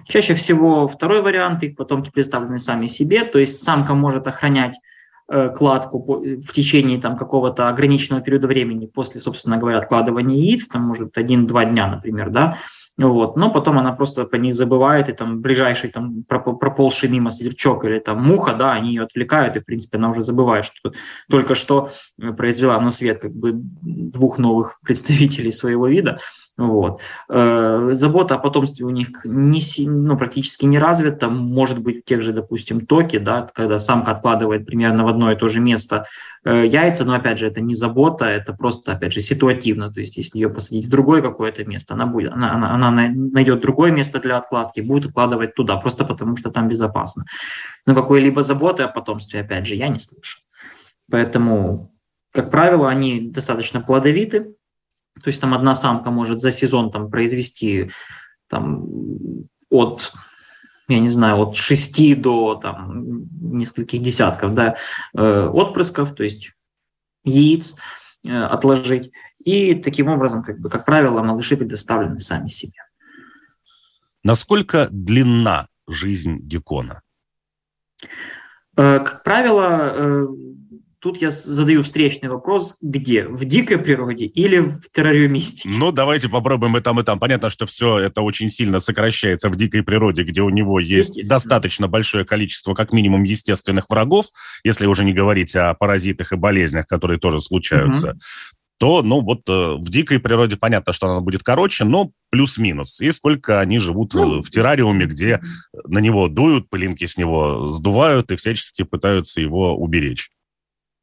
[0.08, 4.97] Чаще всего второй вариант, их потомки предоставлены сами себе, то есть самка может охранять Э,
[5.28, 11.18] кладку в течение там какого-то ограниченного периода времени после, собственно говоря, откладывания яиц, там может
[11.18, 12.58] один-два дня, например, да,
[12.98, 17.86] вот, но потом она просто по ней забывает, и там ближайший там проползший мимо сверчок
[17.86, 20.94] или там муха, да, они ее отвлекают, и, в принципе, она уже забывает, что
[21.30, 21.92] только что
[22.38, 26.20] произвела на свет как бы двух новых представителей своего вида,
[26.58, 27.02] вот.
[27.30, 31.30] Э, забота о потомстве у них не, ну, практически не развита.
[31.30, 35.36] Может быть, в тех же, допустим, токе, да, когда самка откладывает примерно в одно и
[35.36, 36.08] то же место
[36.44, 39.94] э, яйца, но, опять же, это не забота, это просто, опять же, ситуативно.
[39.94, 43.62] То есть, если ее посадить в другое какое-то место, она, будет, она, она, она найдет
[43.62, 47.26] другое место для откладки, будет откладывать туда, просто потому что там безопасно.
[47.86, 50.40] Но какой-либо заботы о потомстве, опять же, я не слышу.
[51.12, 51.94] Поэтому,
[52.34, 54.57] как правило, они достаточно плодовиты,
[55.24, 57.92] то есть там одна самка может за сезон там произвести
[58.48, 58.86] там,
[59.70, 60.14] от
[60.88, 64.78] я не знаю, от 6 до там, нескольких десятков да,
[65.14, 66.54] э, отпрысков, то есть
[67.26, 67.76] яиц
[68.26, 69.12] э, отложить.
[69.44, 72.80] И таким образом, как, бы, как правило, малыши предоставлены сами себе.
[74.24, 77.02] Насколько длинна жизнь геккона?
[78.78, 80.28] Э, как правило,
[81.00, 83.26] тут я задаю встречный вопрос, где?
[83.28, 85.70] В дикой природе или в террариумистике?
[85.70, 87.20] Ну, давайте попробуем и там, и там.
[87.20, 91.88] Понятно, что все это очень сильно сокращается в дикой природе, где у него есть достаточно
[91.88, 94.28] большое количество, как минимум, естественных врагов,
[94.64, 98.12] если уже не говорить о паразитах и болезнях, которые тоже случаются.
[98.12, 98.20] Угу
[98.80, 103.00] то, ну, вот э, в дикой природе понятно, что она будет короче, но плюс-минус.
[103.02, 105.42] И сколько они живут ну, в террариуме, где
[105.86, 110.30] на него дуют, пылинки с него сдувают и всячески пытаются его уберечь.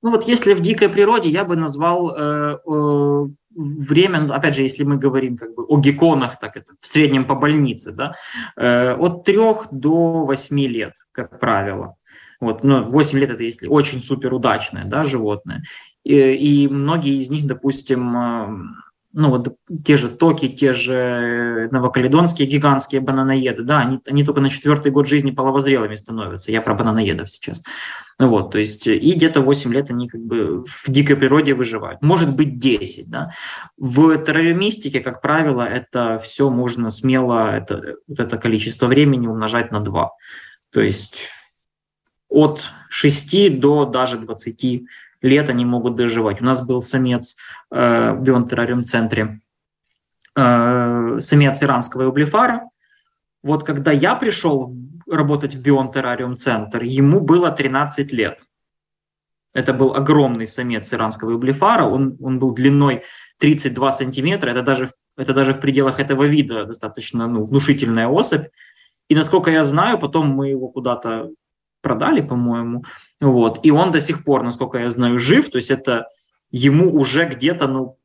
[0.04, 4.60] Ну вот если в дикой природе, я бы назвал э, э, время, ну, опять же,
[4.60, 8.14] если мы говорим как бы о гекконах, так это в среднем по больнице, да,
[8.54, 9.38] э, от 3
[9.70, 11.96] до 8 лет, как правило.
[12.38, 15.62] Вот, ну, 8 лет это если очень супер удачное да, животное.
[16.02, 18.48] И, и многие из них, допустим, э,
[19.14, 24.50] ну вот те же токи, те же новокаледонские гигантские бананоеды, да, они, они только на
[24.50, 26.50] четвертый год жизни половозрелыми становятся.
[26.50, 27.62] Я про бананоедов сейчас.
[28.18, 32.02] Вот, то есть и где-то 8 лет они как бы в дикой природе выживают.
[32.02, 33.30] Может быть 10, да.
[33.76, 39.80] В терроримистике, как правило, это все можно смело, это, вот это количество времени умножать на
[39.80, 40.10] 2.
[40.70, 41.16] То есть
[42.28, 44.84] от 6 до даже 20
[45.24, 46.40] лет они могут доживать.
[46.40, 47.36] У нас был самец
[47.70, 49.40] э, в бион-террариум-центре,
[50.36, 52.68] э, самец иранского эублифара.
[53.42, 54.70] Вот когда я пришел
[55.10, 58.40] работать в бион-террариум-центр, ему было 13 лет.
[59.54, 63.02] Это был огромный самец иранского эублифара, он, он был длиной
[63.38, 68.46] 32 сантиметра, это даже, это даже в пределах этого вида достаточно ну, внушительная особь.
[69.08, 71.30] И насколько я знаю, потом мы его куда-то
[71.82, 72.84] продали, по-моему.
[73.20, 73.60] Вот.
[73.64, 75.50] И он до сих пор, насколько я знаю, жив.
[75.50, 76.06] То есть это
[76.50, 77.98] ему уже где-то ну,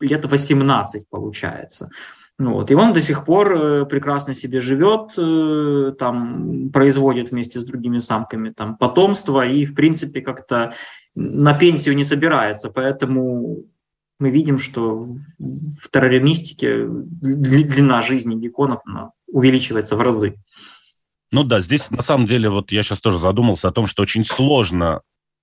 [0.00, 1.90] лет 18 получается.
[2.38, 2.70] Вот.
[2.70, 7.98] И он до сих пор э, прекрасно себе живет, э, там, производит вместе с другими
[7.98, 10.74] самками там, потомство и, в принципе, как-то
[11.14, 12.70] на пенсию не собирается.
[12.70, 13.64] Поэтому
[14.18, 18.82] мы видим, что в террористике длина жизни гекконов
[19.28, 20.34] увеличивается в разы.
[21.34, 24.24] Ну да, здесь на самом деле вот я сейчас тоже задумался о том, что очень
[24.24, 25.00] сложно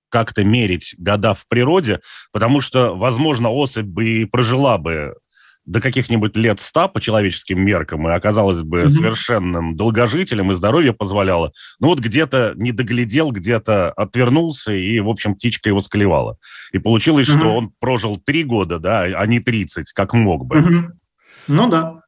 [0.08, 2.00] как-то мерить года в природе,
[2.32, 5.14] потому что, возможно, особь бы и прожила бы
[5.66, 8.88] до каких-нибудь лет ста по человеческим меркам и оказалось бы mm-hmm.
[8.88, 11.52] совершенным долгожителем, и здоровье позволяло.
[11.78, 16.38] Ну вот где-то не доглядел, где-то отвернулся, и, в общем, птичка его склевала.
[16.72, 17.38] И получилось, mm-hmm.
[17.38, 20.56] что он прожил три года, да, а не тридцать, как мог бы.
[20.56, 20.84] Mm-hmm.
[21.48, 22.01] Ну да.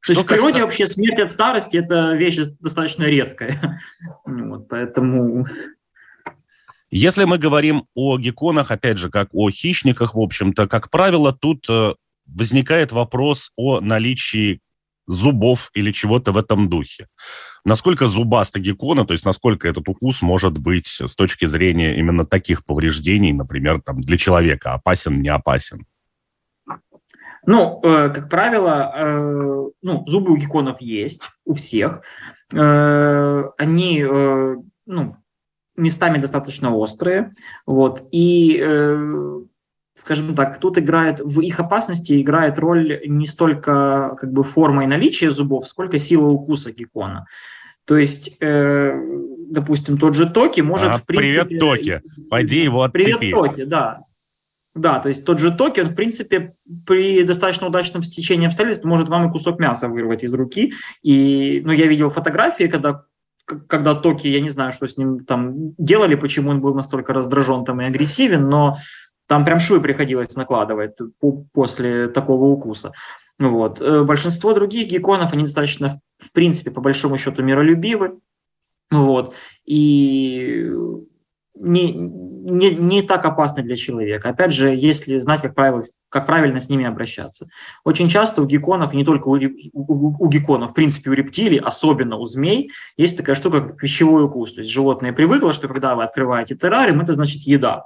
[0.00, 0.64] Что То есть в природе каса...
[0.64, 3.80] вообще смерть от старости– это вещь достаточно редкая.
[4.24, 5.46] вот, поэтому
[6.90, 11.66] если мы говорим о гекконах, опять же, как о хищниках, в общем-то, как правило, тут
[11.68, 11.94] э,
[12.26, 14.60] возникает вопрос о наличии
[15.06, 17.06] зубов или чего-то в этом духе.
[17.64, 22.64] Насколько зубасты геккона, то есть насколько этот укус может быть с точки зрения именно таких
[22.64, 25.86] повреждений, например, там, для человека, опасен, не опасен?
[27.46, 32.02] Ну, э, как правило, э, ну, зубы у гекконов есть, у всех.
[32.54, 35.16] Э, они, э, ну,
[35.76, 37.32] местами достаточно острые.
[37.66, 39.40] Вот, и, э,
[39.94, 44.86] скажем так, тут играет, в их опасности играет роль не столько как бы форма и
[44.86, 47.26] наличие зубов, сколько сила укуса геккона.
[47.86, 48.92] То есть, э,
[49.50, 51.44] допустим, тот же Токи может, а, в принципе...
[51.44, 52.02] Привет, Токи!
[52.30, 53.16] Пойди его отцепи.
[53.16, 54.04] Привет, Токи, да.
[54.74, 56.54] Да, то есть тот же Токи, он, в принципе,
[56.86, 60.74] при достаточно удачном стечении обстоятельств может вам и кусок мяса вырвать из руки.
[61.02, 63.04] И, ну, я видел фотографии, когда
[63.66, 67.64] когда Токи, я не знаю, что с ним там делали, почему он был настолько раздражен
[67.64, 68.76] там и агрессивен, но
[69.26, 70.92] там прям швы приходилось накладывать
[71.52, 72.92] после такого укуса.
[73.40, 73.80] Вот.
[73.80, 78.18] Э, большинство других гекконов, они достаточно, в принципе, по большому счету, миролюбивы.
[78.90, 79.34] Вот.
[79.64, 80.70] И
[81.60, 84.30] не, не, не так опасны для человека.
[84.30, 87.48] Опять же, если знать, как, правило, как правильно с ними обращаться.
[87.84, 89.38] Очень часто у гекконов, не только у,
[89.72, 94.24] у, у гекконов, в принципе, у рептилий, особенно у змей, есть такая штука, как пищевой
[94.24, 94.54] укус.
[94.54, 97.84] То есть животное привыкло, что когда вы открываете террариум, это значит еда.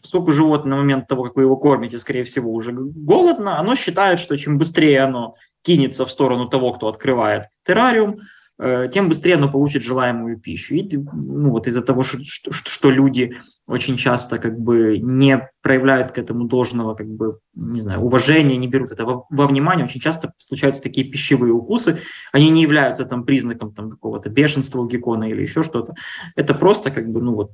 [0.00, 4.18] Поскольку животное на момент того, как вы его кормите, скорее всего, уже голодно, оно считает,
[4.18, 8.18] что чем быстрее оно кинется в сторону того, кто открывает террариум,
[8.58, 10.74] тем быстрее оно получит желаемую пищу.
[10.74, 13.36] И ну, вот из-за того, что, что, люди
[13.66, 18.68] очень часто как бы не проявляют к этому должного как бы, не знаю, уважения, не
[18.68, 22.00] берут это во, во внимание, очень часто случаются такие пищевые укусы.
[22.32, 25.94] Они не являются там признаком там, какого-то бешенства у геккона или еще что-то.
[26.36, 27.50] Это просто как бы, ну вот,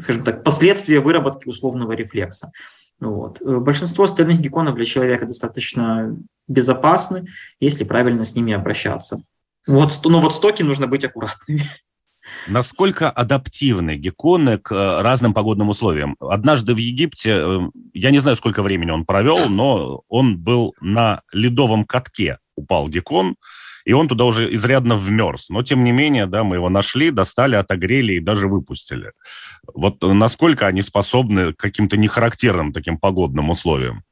[0.00, 2.52] скажем так, последствия выработки условного рефлекса.
[3.00, 3.40] Вот.
[3.42, 6.16] Э, большинство остальных гекконов для человека достаточно
[6.48, 7.26] безопасны,
[7.60, 9.22] если правильно с ними обращаться.
[9.66, 11.62] Вот, ну вот стоки нужно быть аккуратными.
[12.48, 16.16] Насколько адаптивны гекконы к э, разным погодным условиям?
[16.20, 17.60] Однажды в Египте, э,
[17.92, 23.36] я не знаю, сколько времени он провел, но он был на ледовом катке, упал геккон,
[23.84, 25.48] и он туда уже изрядно вмерз.
[25.48, 29.12] Но, тем не менее, да, мы его нашли, достали, отогрели и даже выпустили.
[29.72, 34.02] Вот насколько они способны к каким-то нехарактерным таким погодным условиям?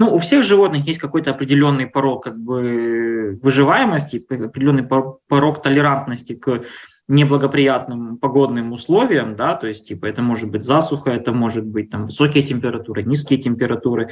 [0.00, 6.62] Ну, у всех животных есть какой-то определенный порог как бы, выживаемости, определенный порог толерантности к
[7.06, 12.06] неблагоприятным погодным условиям, да, то есть, типа, это может быть засуха, это может быть там
[12.06, 14.08] высокие температуры, низкие температуры,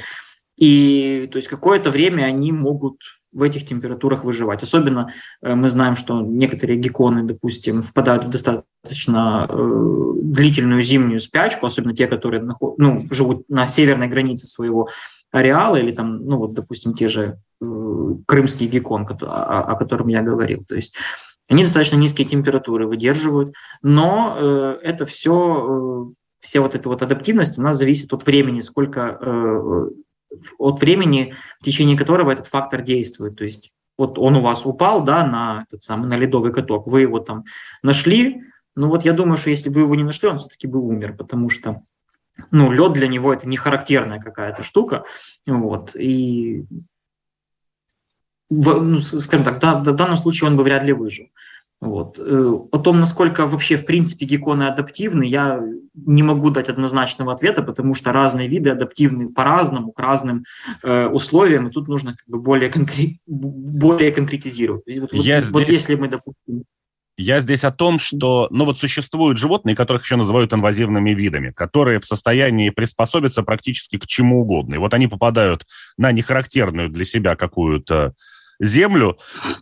[0.57, 2.97] и, то есть, какое-то время они могут
[3.31, 4.63] в этих температурах выживать.
[4.63, 11.65] Особенно э, мы знаем, что некоторые гекконы, допустим, впадают в достаточно э, длительную зимнюю спячку,
[11.65, 12.43] особенно те, которые
[12.77, 14.89] ну, живут на северной границе своего
[15.31, 17.65] ареала или там, ну вот, допустим, те же э,
[18.25, 20.65] крымский геккон, о, котором я говорил.
[20.65, 20.95] То есть
[21.49, 27.57] они достаточно низкие температуры выдерживают, но э, это все, э, вся вот эта вот адаптивность,
[27.57, 29.89] она зависит от времени, сколько, э,
[30.57, 33.35] от времени, в течение которого этот фактор действует.
[33.35, 37.01] То есть вот он у вас упал, да, на этот самый, на ледовый каток, вы
[37.01, 37.45] его там
[37.83, 38.41] нашли,
[38.75, 41.49] ну вот я думаю, что если бы его не нашли, он все-таки бы умер, потому
[41.49, 41.81] что
[42.51, 45.03] ну, лед для него это не характерная какая-то штука,
[45.45, 46.65] вот, и,
[48.49, 51.27] в, ну, скажем так, да, в данном случае он бы вряд ли выжил.
[51.81, 52.19] Вот.
[52.19, 57.63] Э, о том, насколько вообще в принципе гекконы адаптивны, я не могу дать однозначного ответа,
[57.63, 60.43] потому что разные виды адаптивны по-разному, к разным
[60.83, 64.83] э, условиям, и тут нужно как бы более, конкрет, более конкретизировать.
[64.99, 65.75] Вот, я вот, здесь...
[65.75, 66.65] если мы, допустим,
[67.19, 71.99] я здесь о том, что, ну вот существуют животные, которых еще называют инвазивными видами, которые
[71.99, 74.75] в состоянии приспособиться практически к чему угодно.
[74.75, 75.67] И вот они попадают
[75.97, 78.13] на нехарактерную для себя какую-то
[78.61, 79.17] землю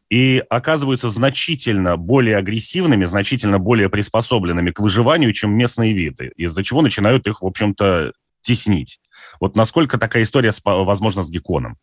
[0.07, 6.83] и оказываются значительно более агрессивными, значительно более приспособленными к выживанию, чем местные виды, из-за чего
[6.83, 8.99] начинают их, в общем-то, теснить.
[9.39, 11.77] Вот насколько такая история возможна с гекконом?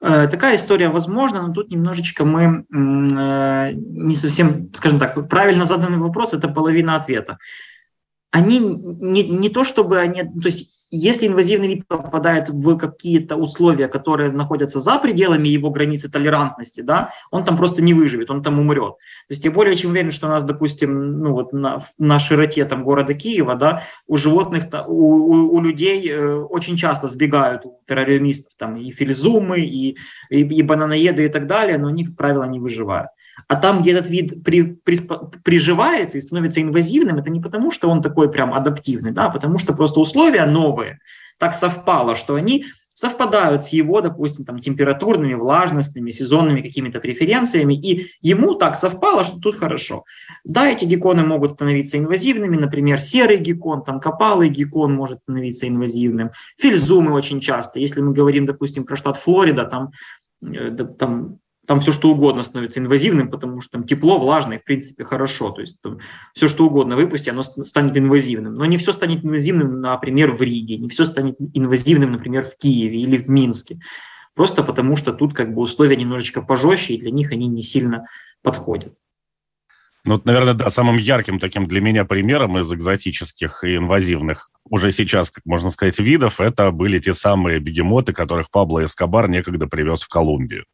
[0.00, 5.98] Э, такая история возможна, но тут немножечко мы э, не совсем, скажем так, правильно заданный
[5.98, 7.38] вопрос– это половина ответа.
[8.30, 13.88] Они не, не то чтобы они, то есть если инвазивный вид попадает в какие-то условия,
[13.88, 18.58] которые находятся за пределами его границы толерантности, да, он там просто не выживет, он там
[18.58, 18.94] умрет.
[18.94, 22.64] То есть я более чем уверен, что у нас, допустим, ну вот на, на широте
[22.64, 27.80] там города Киева, да, у животных, у, у, у людей э, очень часто сбегают у
[27.86, 29.96] террористов там и филизумы, и,
[30.30, 33.08] и, и бананоеды и так далее, но они, как правило, не выживают.
[33.48, 34.98] А там, где этот вид при, при,
[35.44, 39.58] приживается и становится инвазивным, это не потому, что он такой прям адаптивный, да, а потому
[39.58, 41.00] что просто условия новые
[41.38, 42.64] так совпало, что они
[42.96, 49.38] совпадают с его, допустим, там, температурными, влажностными, сезонными какими-то преференциями, и ему так совпало, что
[49.38, 50.04] тут хорошо.
[50.44, 56.30] Да, эти гекконы могут становиться инвазивными, например, серый геккон, там, копалый геккон может становиться инвазивным,
[56.58, 57.78] фильзумы очень часто.
[57.78, 59.90] Если мы говорим, допустим, про штат Флорида, там,
[60.42, 64.64] э, там там все что угодно становится инвазивным, потому что там тепло, влажно и в
[64.64, 65.50] принципе хорошо.
[65.50, 65.98] То есть там,
[66.32, 68.54] все что угодно выпусти, оно станет инвазивным.
[68.54, 73.00] Но не все станет инвазивным, например, в Риге, не все станет инвазивным, например, в Киеве
[73.00, 73.80] или в Минске.
[74.34, 78.06] Просто потому что тут как бы условия немножечко пожестче, и для них они не сильно
[78.42, 78.94] подходят.
[80.04, 84.92] Ну, вот, наверное, да, самым ярким таким для меня примером из экзотических и инвазивных уже
[84.92, 90.02] сейчас, как можно сказать, видов, это были те самые бегемоты, которых Пабло Эскобар некогда привез
[90.02, 90.64] в Колумбию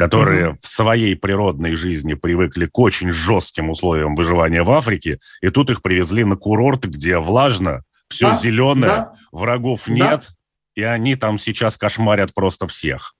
[0.00, 0.56] которые mm-hmm.
[0.62, 5.82] в своей природной жизни привыкли к очень жестким условиям выживания в Африке, и тут их
[5.82, 9.92] привезли на курорт, где влажно, все да, зеленое, да, врагов да.
[9.92, 10.28] нет,
[10.74, 13.14] и они там сейчас кошмарят просто всех.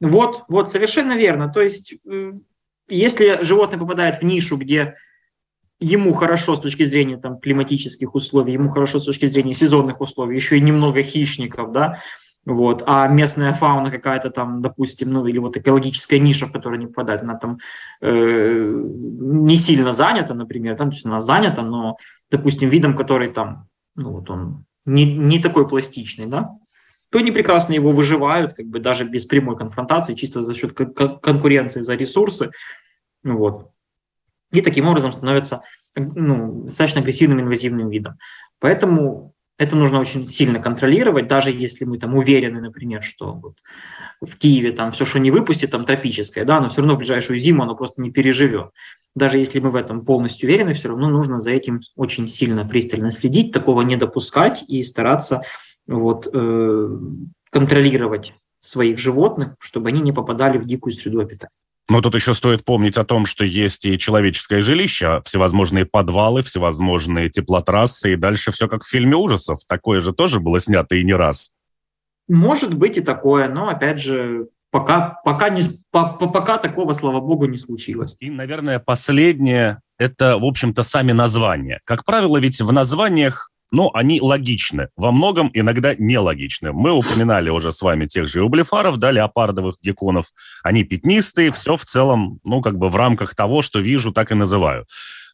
[0.00, 1.50] Вот, вот, совершенно верно.
[1.50, 1.96] То есть,
[2.88, 4.94] если животное попадает в нишу, где
[5.78, 10.36] ему хорошо с точки зрения там, климатических условий, ему хорошо с точки зрения сезонных условий,
[10.36, 12.00] еще и немного хищников, да,
[12.48, 16.86] вот, а местная фауна какая-то там, допустим, ну или вот экологическая ниша, в которую они
[16.86, 17.58] попадают, она там
[18.00, 21.98] э, не сильно занята, например, там, то есть она занята, но,
[22.30, 26.56] допустим, видом, который там, ну вот он не, не такой пластичный, да,
[27.10, 31.82] то они прекрасно его выживают, как бы даже без прямой конфронтации, чисто за счет конкуренции
[31.82, 32.50] за ресурсы,
[33.24, 33.72] вот.
[34.52, 35.60] И таким образом становятся
[35.94, 38.16] ну, достаточно агрессивным инвазивным видом.
[38.58, 43.58] Поэтому это нужно очень сильно контролировать, даже если мы там уверены, например, что вот
[44.20, 47.38] в Киеве там все, что не выпустит, там тропическое, да, но все равно в ближайшую
[47.40, 48.70] зиму оно просто не переживет.
[49.16, 53.10] Даже если мы в этом полностью уверены, все равно нужно за этим очень сильно пристально
[53.10, 55.42] следить, такого не допускать и стараться
[55.88, 56.98] вот, э,
[57.50, 61.50] контролировать своих животных, чтобы они не попадали в дикую среду обитания.
[61.88, 67.30] Но тут еще стоит помнить о том, что есть и человеческое жилище, всевозможные подвалы, всевозможные
[67.30, 69.60] теплотрассы, и дальше все как в фильме ужасов.
[69.66, 71.52] Такое же тоже было снято и не раз.
[72.28, 77.46] Может быть и такое, но, опять же, пока, пока, не, по, пока такого, слава богу,
[77.46, 78.16] не случилось.
[78.20, 81.80] И, наверное, последнее– это, в общем-то, сами названия.
[81.84, 84.88] Как правило, ведь в названиях но они логичны.
[84.96, 86.72] Во многом иногда нелогичны.
[86.72, 90.26] Мы упоминали уже с вами тех же ублефаров, да, леопардовых гекконов.
[90.62, 94.34] Они пятнистые, все в целом, ну, как бы в рамках того, что вижу, так и
[94.34, 94.86] называю.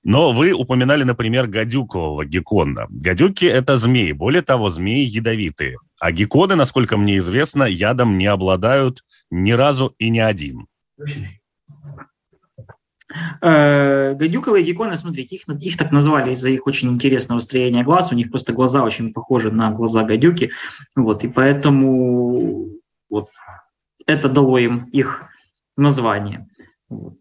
[0.03, 2.87] Но вы упоминали, например, гадюкового геккона.
[2.91, 4.13] Гадюки– это змеи.
[4.13, 5.79] Более того, змеи ядовитые.
[5.99, 10.67] А гекконы, насколько мне известно, ядом не обладают ни разу и ни один.
[13.41, 18.13] Э, гадюковые гекконы, смотрите, их, их так назвали из-за их очень интересного строения глаз.
[18.13, 20.51] У них просто глаза очень похожи на глаза гадюки.
[20.97, 22.69] Вот, и поэтому
[23.09, 23.29] вот,
[24.07, 25.25] это дало им их
[25.77, 26.49] название.
[26.89, 27.15] Вот.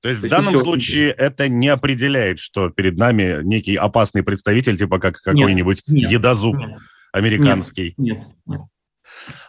[0.00, 1.24] То есть То в данном случае очень...
[1.24, 6.78] это не определяет, что перед нами некий опасный представитель, типа как какой-нибудь нет, едозуб нет,
[7.12, 7.94] американский.
[7.96, 8.60] Нет, нет, нет.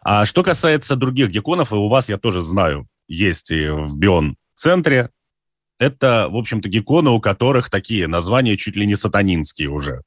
[0.01, 5.11] А что касается других гекконов, и у вас, я тоже знаю, есть и в Бион-центре
[5.79, 10.01] это, в общем-то, гекконы, у которых такие названия чуть ли не сатанинские уже.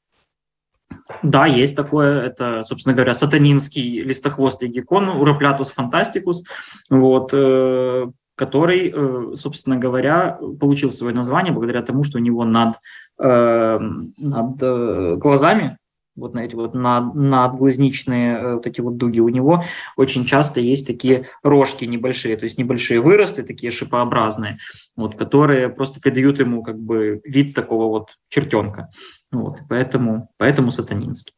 [1.23, 2.21] Да, есть такое.
[2.21, 6.43] Это, собственно говоря, сатанинский листохвостый геккон, уроплятус фантастикус,
[6.89, 8.05] вот, э,
[8.35, 12.75] который, э, собственно говоря, получил свое название благодаря тому, что у него над,
[13.19, 15.77] э, над э, глазами
[16.15, 19.63] вот на эти вот над, надглазничные э, вот эти вот дуги, у него
[19.97, 24.57] очень часто есть такие рожки небольшие, то есть небольшие выросты, такие шипообразные,
[24.95, 28.89] вот, которые просто придают ему как бы вид такого вот чертенка.
[29.31, 31.33] Вот, поэтому, поэтому сатанинский.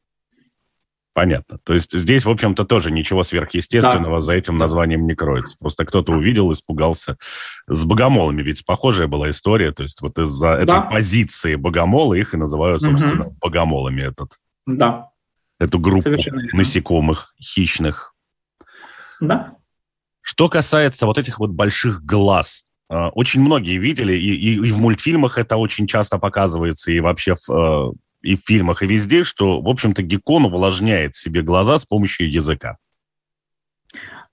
[1.16, 1.60] Понятно.
[1.64, 4.20] То есть здесь, в общем-то, тоже ничего сверхъестественного да.
[4.20, 5.56] за этим названием не кроется.
[5.58, 7.16] Просто кто-то увидел, испугался.
[7.68, 9.72] С богомолами ведь похожая была история.
[9.72, 10.80] То есть вот из-за да.
[10.80, 13.38] этой позиции богомола их и называют, собственно, угу.
[13.40, 14.34] богомолами этот
[14.66, 15.10] да.
[15.60, 16.10] эту группу
[16.54, 18.16] насекомых хищных.
[19.20, 19.56] Да.
[20.22, 24.80] Что касается вот этих вот больших глаз, э, очень многие видели, и, и, и в
[24.80, 27.94] мультфильмах это очень часто показывается, и вообще в, э,
[28.24, 32.78] и в фильмах, и везде, что, в общем-то, геккон увлажняет себе глаза с помощью языка.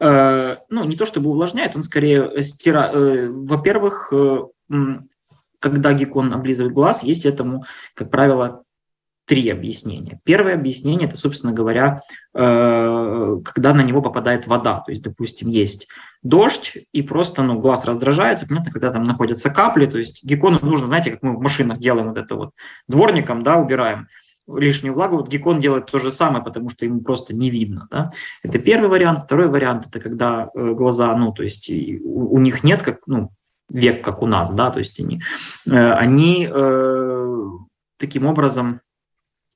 [0.01, 3.30] Э, ну, не то чтобы увлажняет, он скорее стирает.
[3.30, 4.12] Во-первых,
[5.59, 7.64] когда геккон облизывает глаз, есть этому,
[7.95, 8.64] как правило,
[9.27, 10.20] три объяснения.
[10.25, 12.03] Первое объяснение– это, собственно говоря,
[12.35, 14.81] э, когда на него попадает вода.
[14.81, 15.89] То есть, допустим, есть
[16.23, 18.47] дождь, и просто ну, глаз раздражается.
[18.47, 19.87] Понятно, когда там находятся капли.
[19.87, 22.51] То есть геккону нужно, знаете, как мы в машинах делаем вот это вот
[22.89, 24.09] дворником, да, убираем
[24.49, 25.18] лишнюю влагу.
[25.18, 27.87] Вот геккон делает то же самое, потому что ему просто не видно.
[27.91, 28.11] Да?
[28.43, 29.25] Это первый вариант.
[29.25, 33.31] Второй вариант– это когда э, глаза, ну, то есть у, у них нет как, ну,
[33.68, 35.23] век, как у нас, да, то есть они,
[35.68, 37.43] э, они э,
[37.99, 38.81] таким образом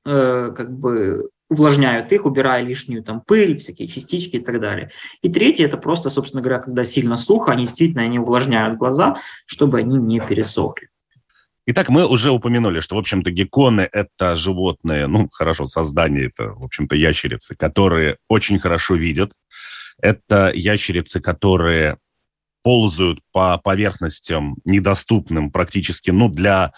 [0.08, 4.90] Э, как бы увлажняют их, убирая лишнюю там пыль, всякие частички и так далее.
[5.20, 9.78] И третье, это просто, собственно говоря, когда сильно сухо, они действительно они увлажняют глаза, чтобы
[9.78, 10.90] они не пересохли.
[11.66, 16.62] Итак, мы уже упомянули, что, в общем-то, гекконы– это животные, ну, хорошо, создание– это, в
[16.62, 19.32] общем-то, ящерицы, которые очень хорошо видят.
[20.00, 21.98] Это ящерицы, которые
[22.62, 26.72] ползают по поверхностям недоступным практически, ну, для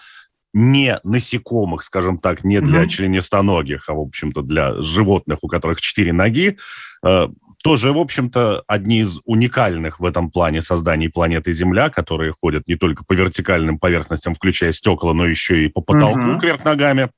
[0.55, 2.88] не насекомых, скажем так, не для mm-hmm.
[2.88, 6.57] членистоногих, а, в общем-то, для животных, у которых четыре ноги,
[7.05, 7.28] э,
[7.62, 12.76] тоже, в общем-то, одни из уникальных в этом плане созданий планеты Земля, которые ходят не
[12.76, 16.38] только по вертикальным поверхностям, включая стекла, но еще и по потолку mm-hmm.
[16.38, 17.11] кверх ногами.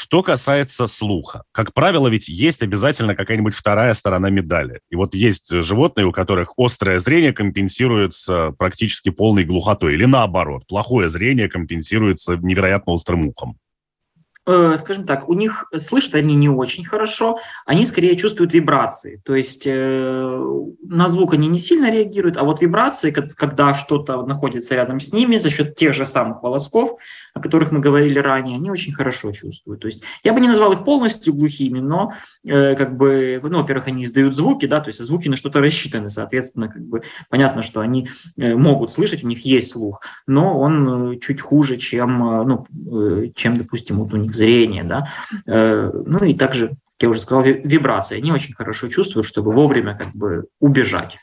[0.00, 4.78] Что касается слуха, как правило, ведь есть обязательно какая-нибудь вторая сторона медали.
[4.90, 11.08] И вот есть животные, у которых острое зрение компенсируется практически полной глухотой, или наоборот, плохое
[11.08, 13.58] зрение компенсируется невероятно острым ухом.
[14.48, 19.20] Э, скажем так, у них слышат они не очень хорошо, они скорее чувствуют вибрации.
[19.22, 20.42] То есть э,
[20.84, 25.36] на звук они не сильно реагируют, а вот вибрации, когда что-то находится рядом с ними
[25.36, 26.98] за счет тех же самых волосков,
[27.38, 29.80] о которых мы говорили ранее, они очень хорошо чувствуют.
[29.80, 32.12] То есть я бы не назвал их полностью глухими, но
[32.44, 36.10] э, как бы, ну, во-первых, они издают звуки, да, то есть звуки на что-то рассчитаны,
[36.10, 41.12] соответственно, как бы понятно, что они э, могут слышать, у них есть слух, но он
[41.12, 42.66] э, чуть хуже, чем, э, ну,
[43.24, 45.08] э, чем, допустим, вот у них зрение, да.
[45.46, 48.18] Э, ну и также, как я уже сказал, вибрации.
[48.18, 51.18] Они очень хорошо чувствуют, чтобы вовремя как бы убежать.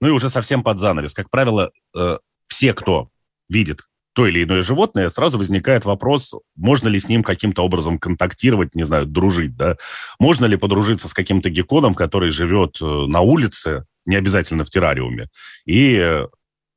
[0.00, 1.14] Ну и уже совсем под занавес.
[1.14, 3.08] Как правило, э, все, кто
[3.48, 3.88] видит
[4.18, 8.82] то или иное животное, сразу возникает вопрос, можно ли с ним каким-то образом контактировать, не
[8.82, 9.76] знаю, дружить, да?
[10.18, 15.28] Можно ли подружиться с каким-то гекконом, который живет э, на улице, не обязательно в террариуме,
[15.66, 16.26] и э,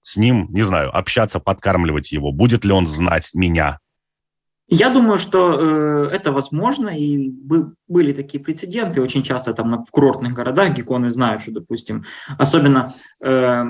[0.04, 2.32] с ним, не знаю, общаться, подкармливать его?
[2.32, 3.80] Будет ли он знать меня?
[4.74, 9.02] Я думаю, что э, это возможно, и бы, были такие прецеденты.
[9.02, 12.06] Очень часто там на, в курортных городах гекконы знают, что, допустим,
[12.38, 13.66] особенно э,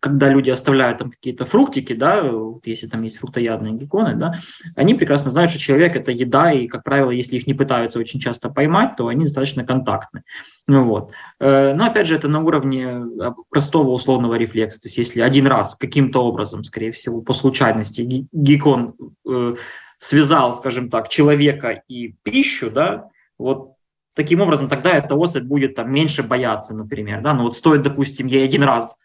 [0.00, 4.36] когда люди оставляют там какие-то фруктики, да, вот если там есть фруктоядные гекконы, да,
[4.76, 8.20] они прекрасно знают, что человек это еда, и, как правило, если их не пытаются очень
[8.20, 10.22] часто поймать, то они достаточно контактны.
[10.68, 11.10] Ну, вот.
[11.40, 14.80] Э, но, опять же, это на уровне а, простого условного рефлекса.
[14.80, 18.94] То есть, если один раз каким-то образом, скорее всего, по случайности геккон
[19.28, 19.54] э,
[20.00, 23.74] связал, скажем так, человека и пищу, да, вот
[24.14, 28.26] таким образом тогда эта особь будет там меньше бояться, например, да, но вот стоит, допустим,
[28.26, 28.96] ей один раз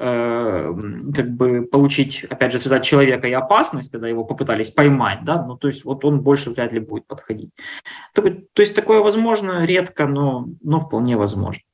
[0.00, 0.72] Э,
[1.12, 5.56] как бы получить, опять же, связать человека и опасность, когда его попытались поймать, да, ну,
[5.56, 7.50] то есть вот он больше вряд ли будет подходить.
[8.14, 11.64] То, то есть такое возможно редко, но, но вполне возможно.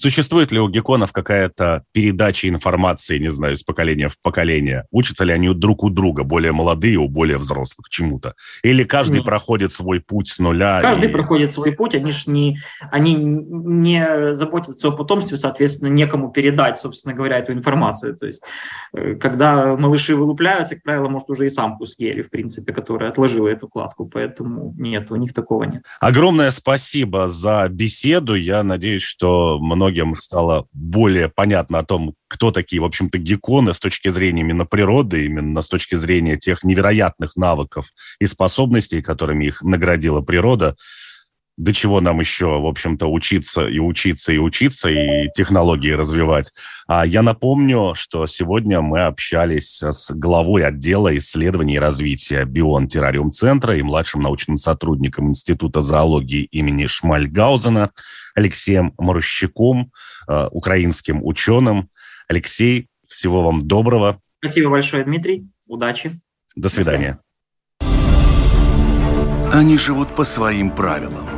[0.00, 4.84] Существует ли у гекконов какая-то передача информации, не знаю, из поколения в поколение?
[4.92, 8.34] Учатся ли они друг у друга, более молодые, у более взрослых, чему-то?
[8.62, 9.24] Или каждый Нет.
[9.24, 10.80] проходит свой путь с нуля?
[10.80, 11.12] Каждый и...
[11.12, 12.60] проходит свой путь, они же не,
[12.92, 18.16] они не заботятся о потомстве, соответственно, некому передать, собственно говоря, эту информацию.
[18.16, 18.44] То есть,
[18.92, 23.48] э, когда малыши вылупляются, как правило, может, уже и самку съели, в принципе, которая отложила
[23.48, 25.82] эту кладку, поэтому нет, у них такого нет.
[25.98, 28.36] Огромное спасибо за беседу.
[28.36, 33.72] Я надеюсь, что многие многим стало более понятно о том, кто такие, в общем-то, гекконы
[33.72, 37.86] с точки зрения именно природы, именно с точки зрения тех невероятных навыков
[38.20, 40.76] и способностей, которыми их наградила природа
[41.58, 46.52] до чего нам еще, в общем-то, учиться и учиться и учиться, и технологии развивать.
[46.86, 53.32] А я напомню, что сегодня мы общались с главой отдела исследований и развития Бион Террариум
[53.32, 57.90] Центра и младшим научным сотрудником Института зоологии имени Шмальгаузена
[58.36, 59.90] Алексеем Морощаком,
[60.28, 61.90] э, украинским ученым.
[62.28, 64.20] Алексей, всего вам доброго.
[64.38, 65.48] Спасибо большое, Дмитрий.
[65.66, 66.20] Удачи.
[66.54, 67.18] До свидания.
[67.80, 69.52] До свидания.
[69.52, 71.37] Они живут по своим правилам.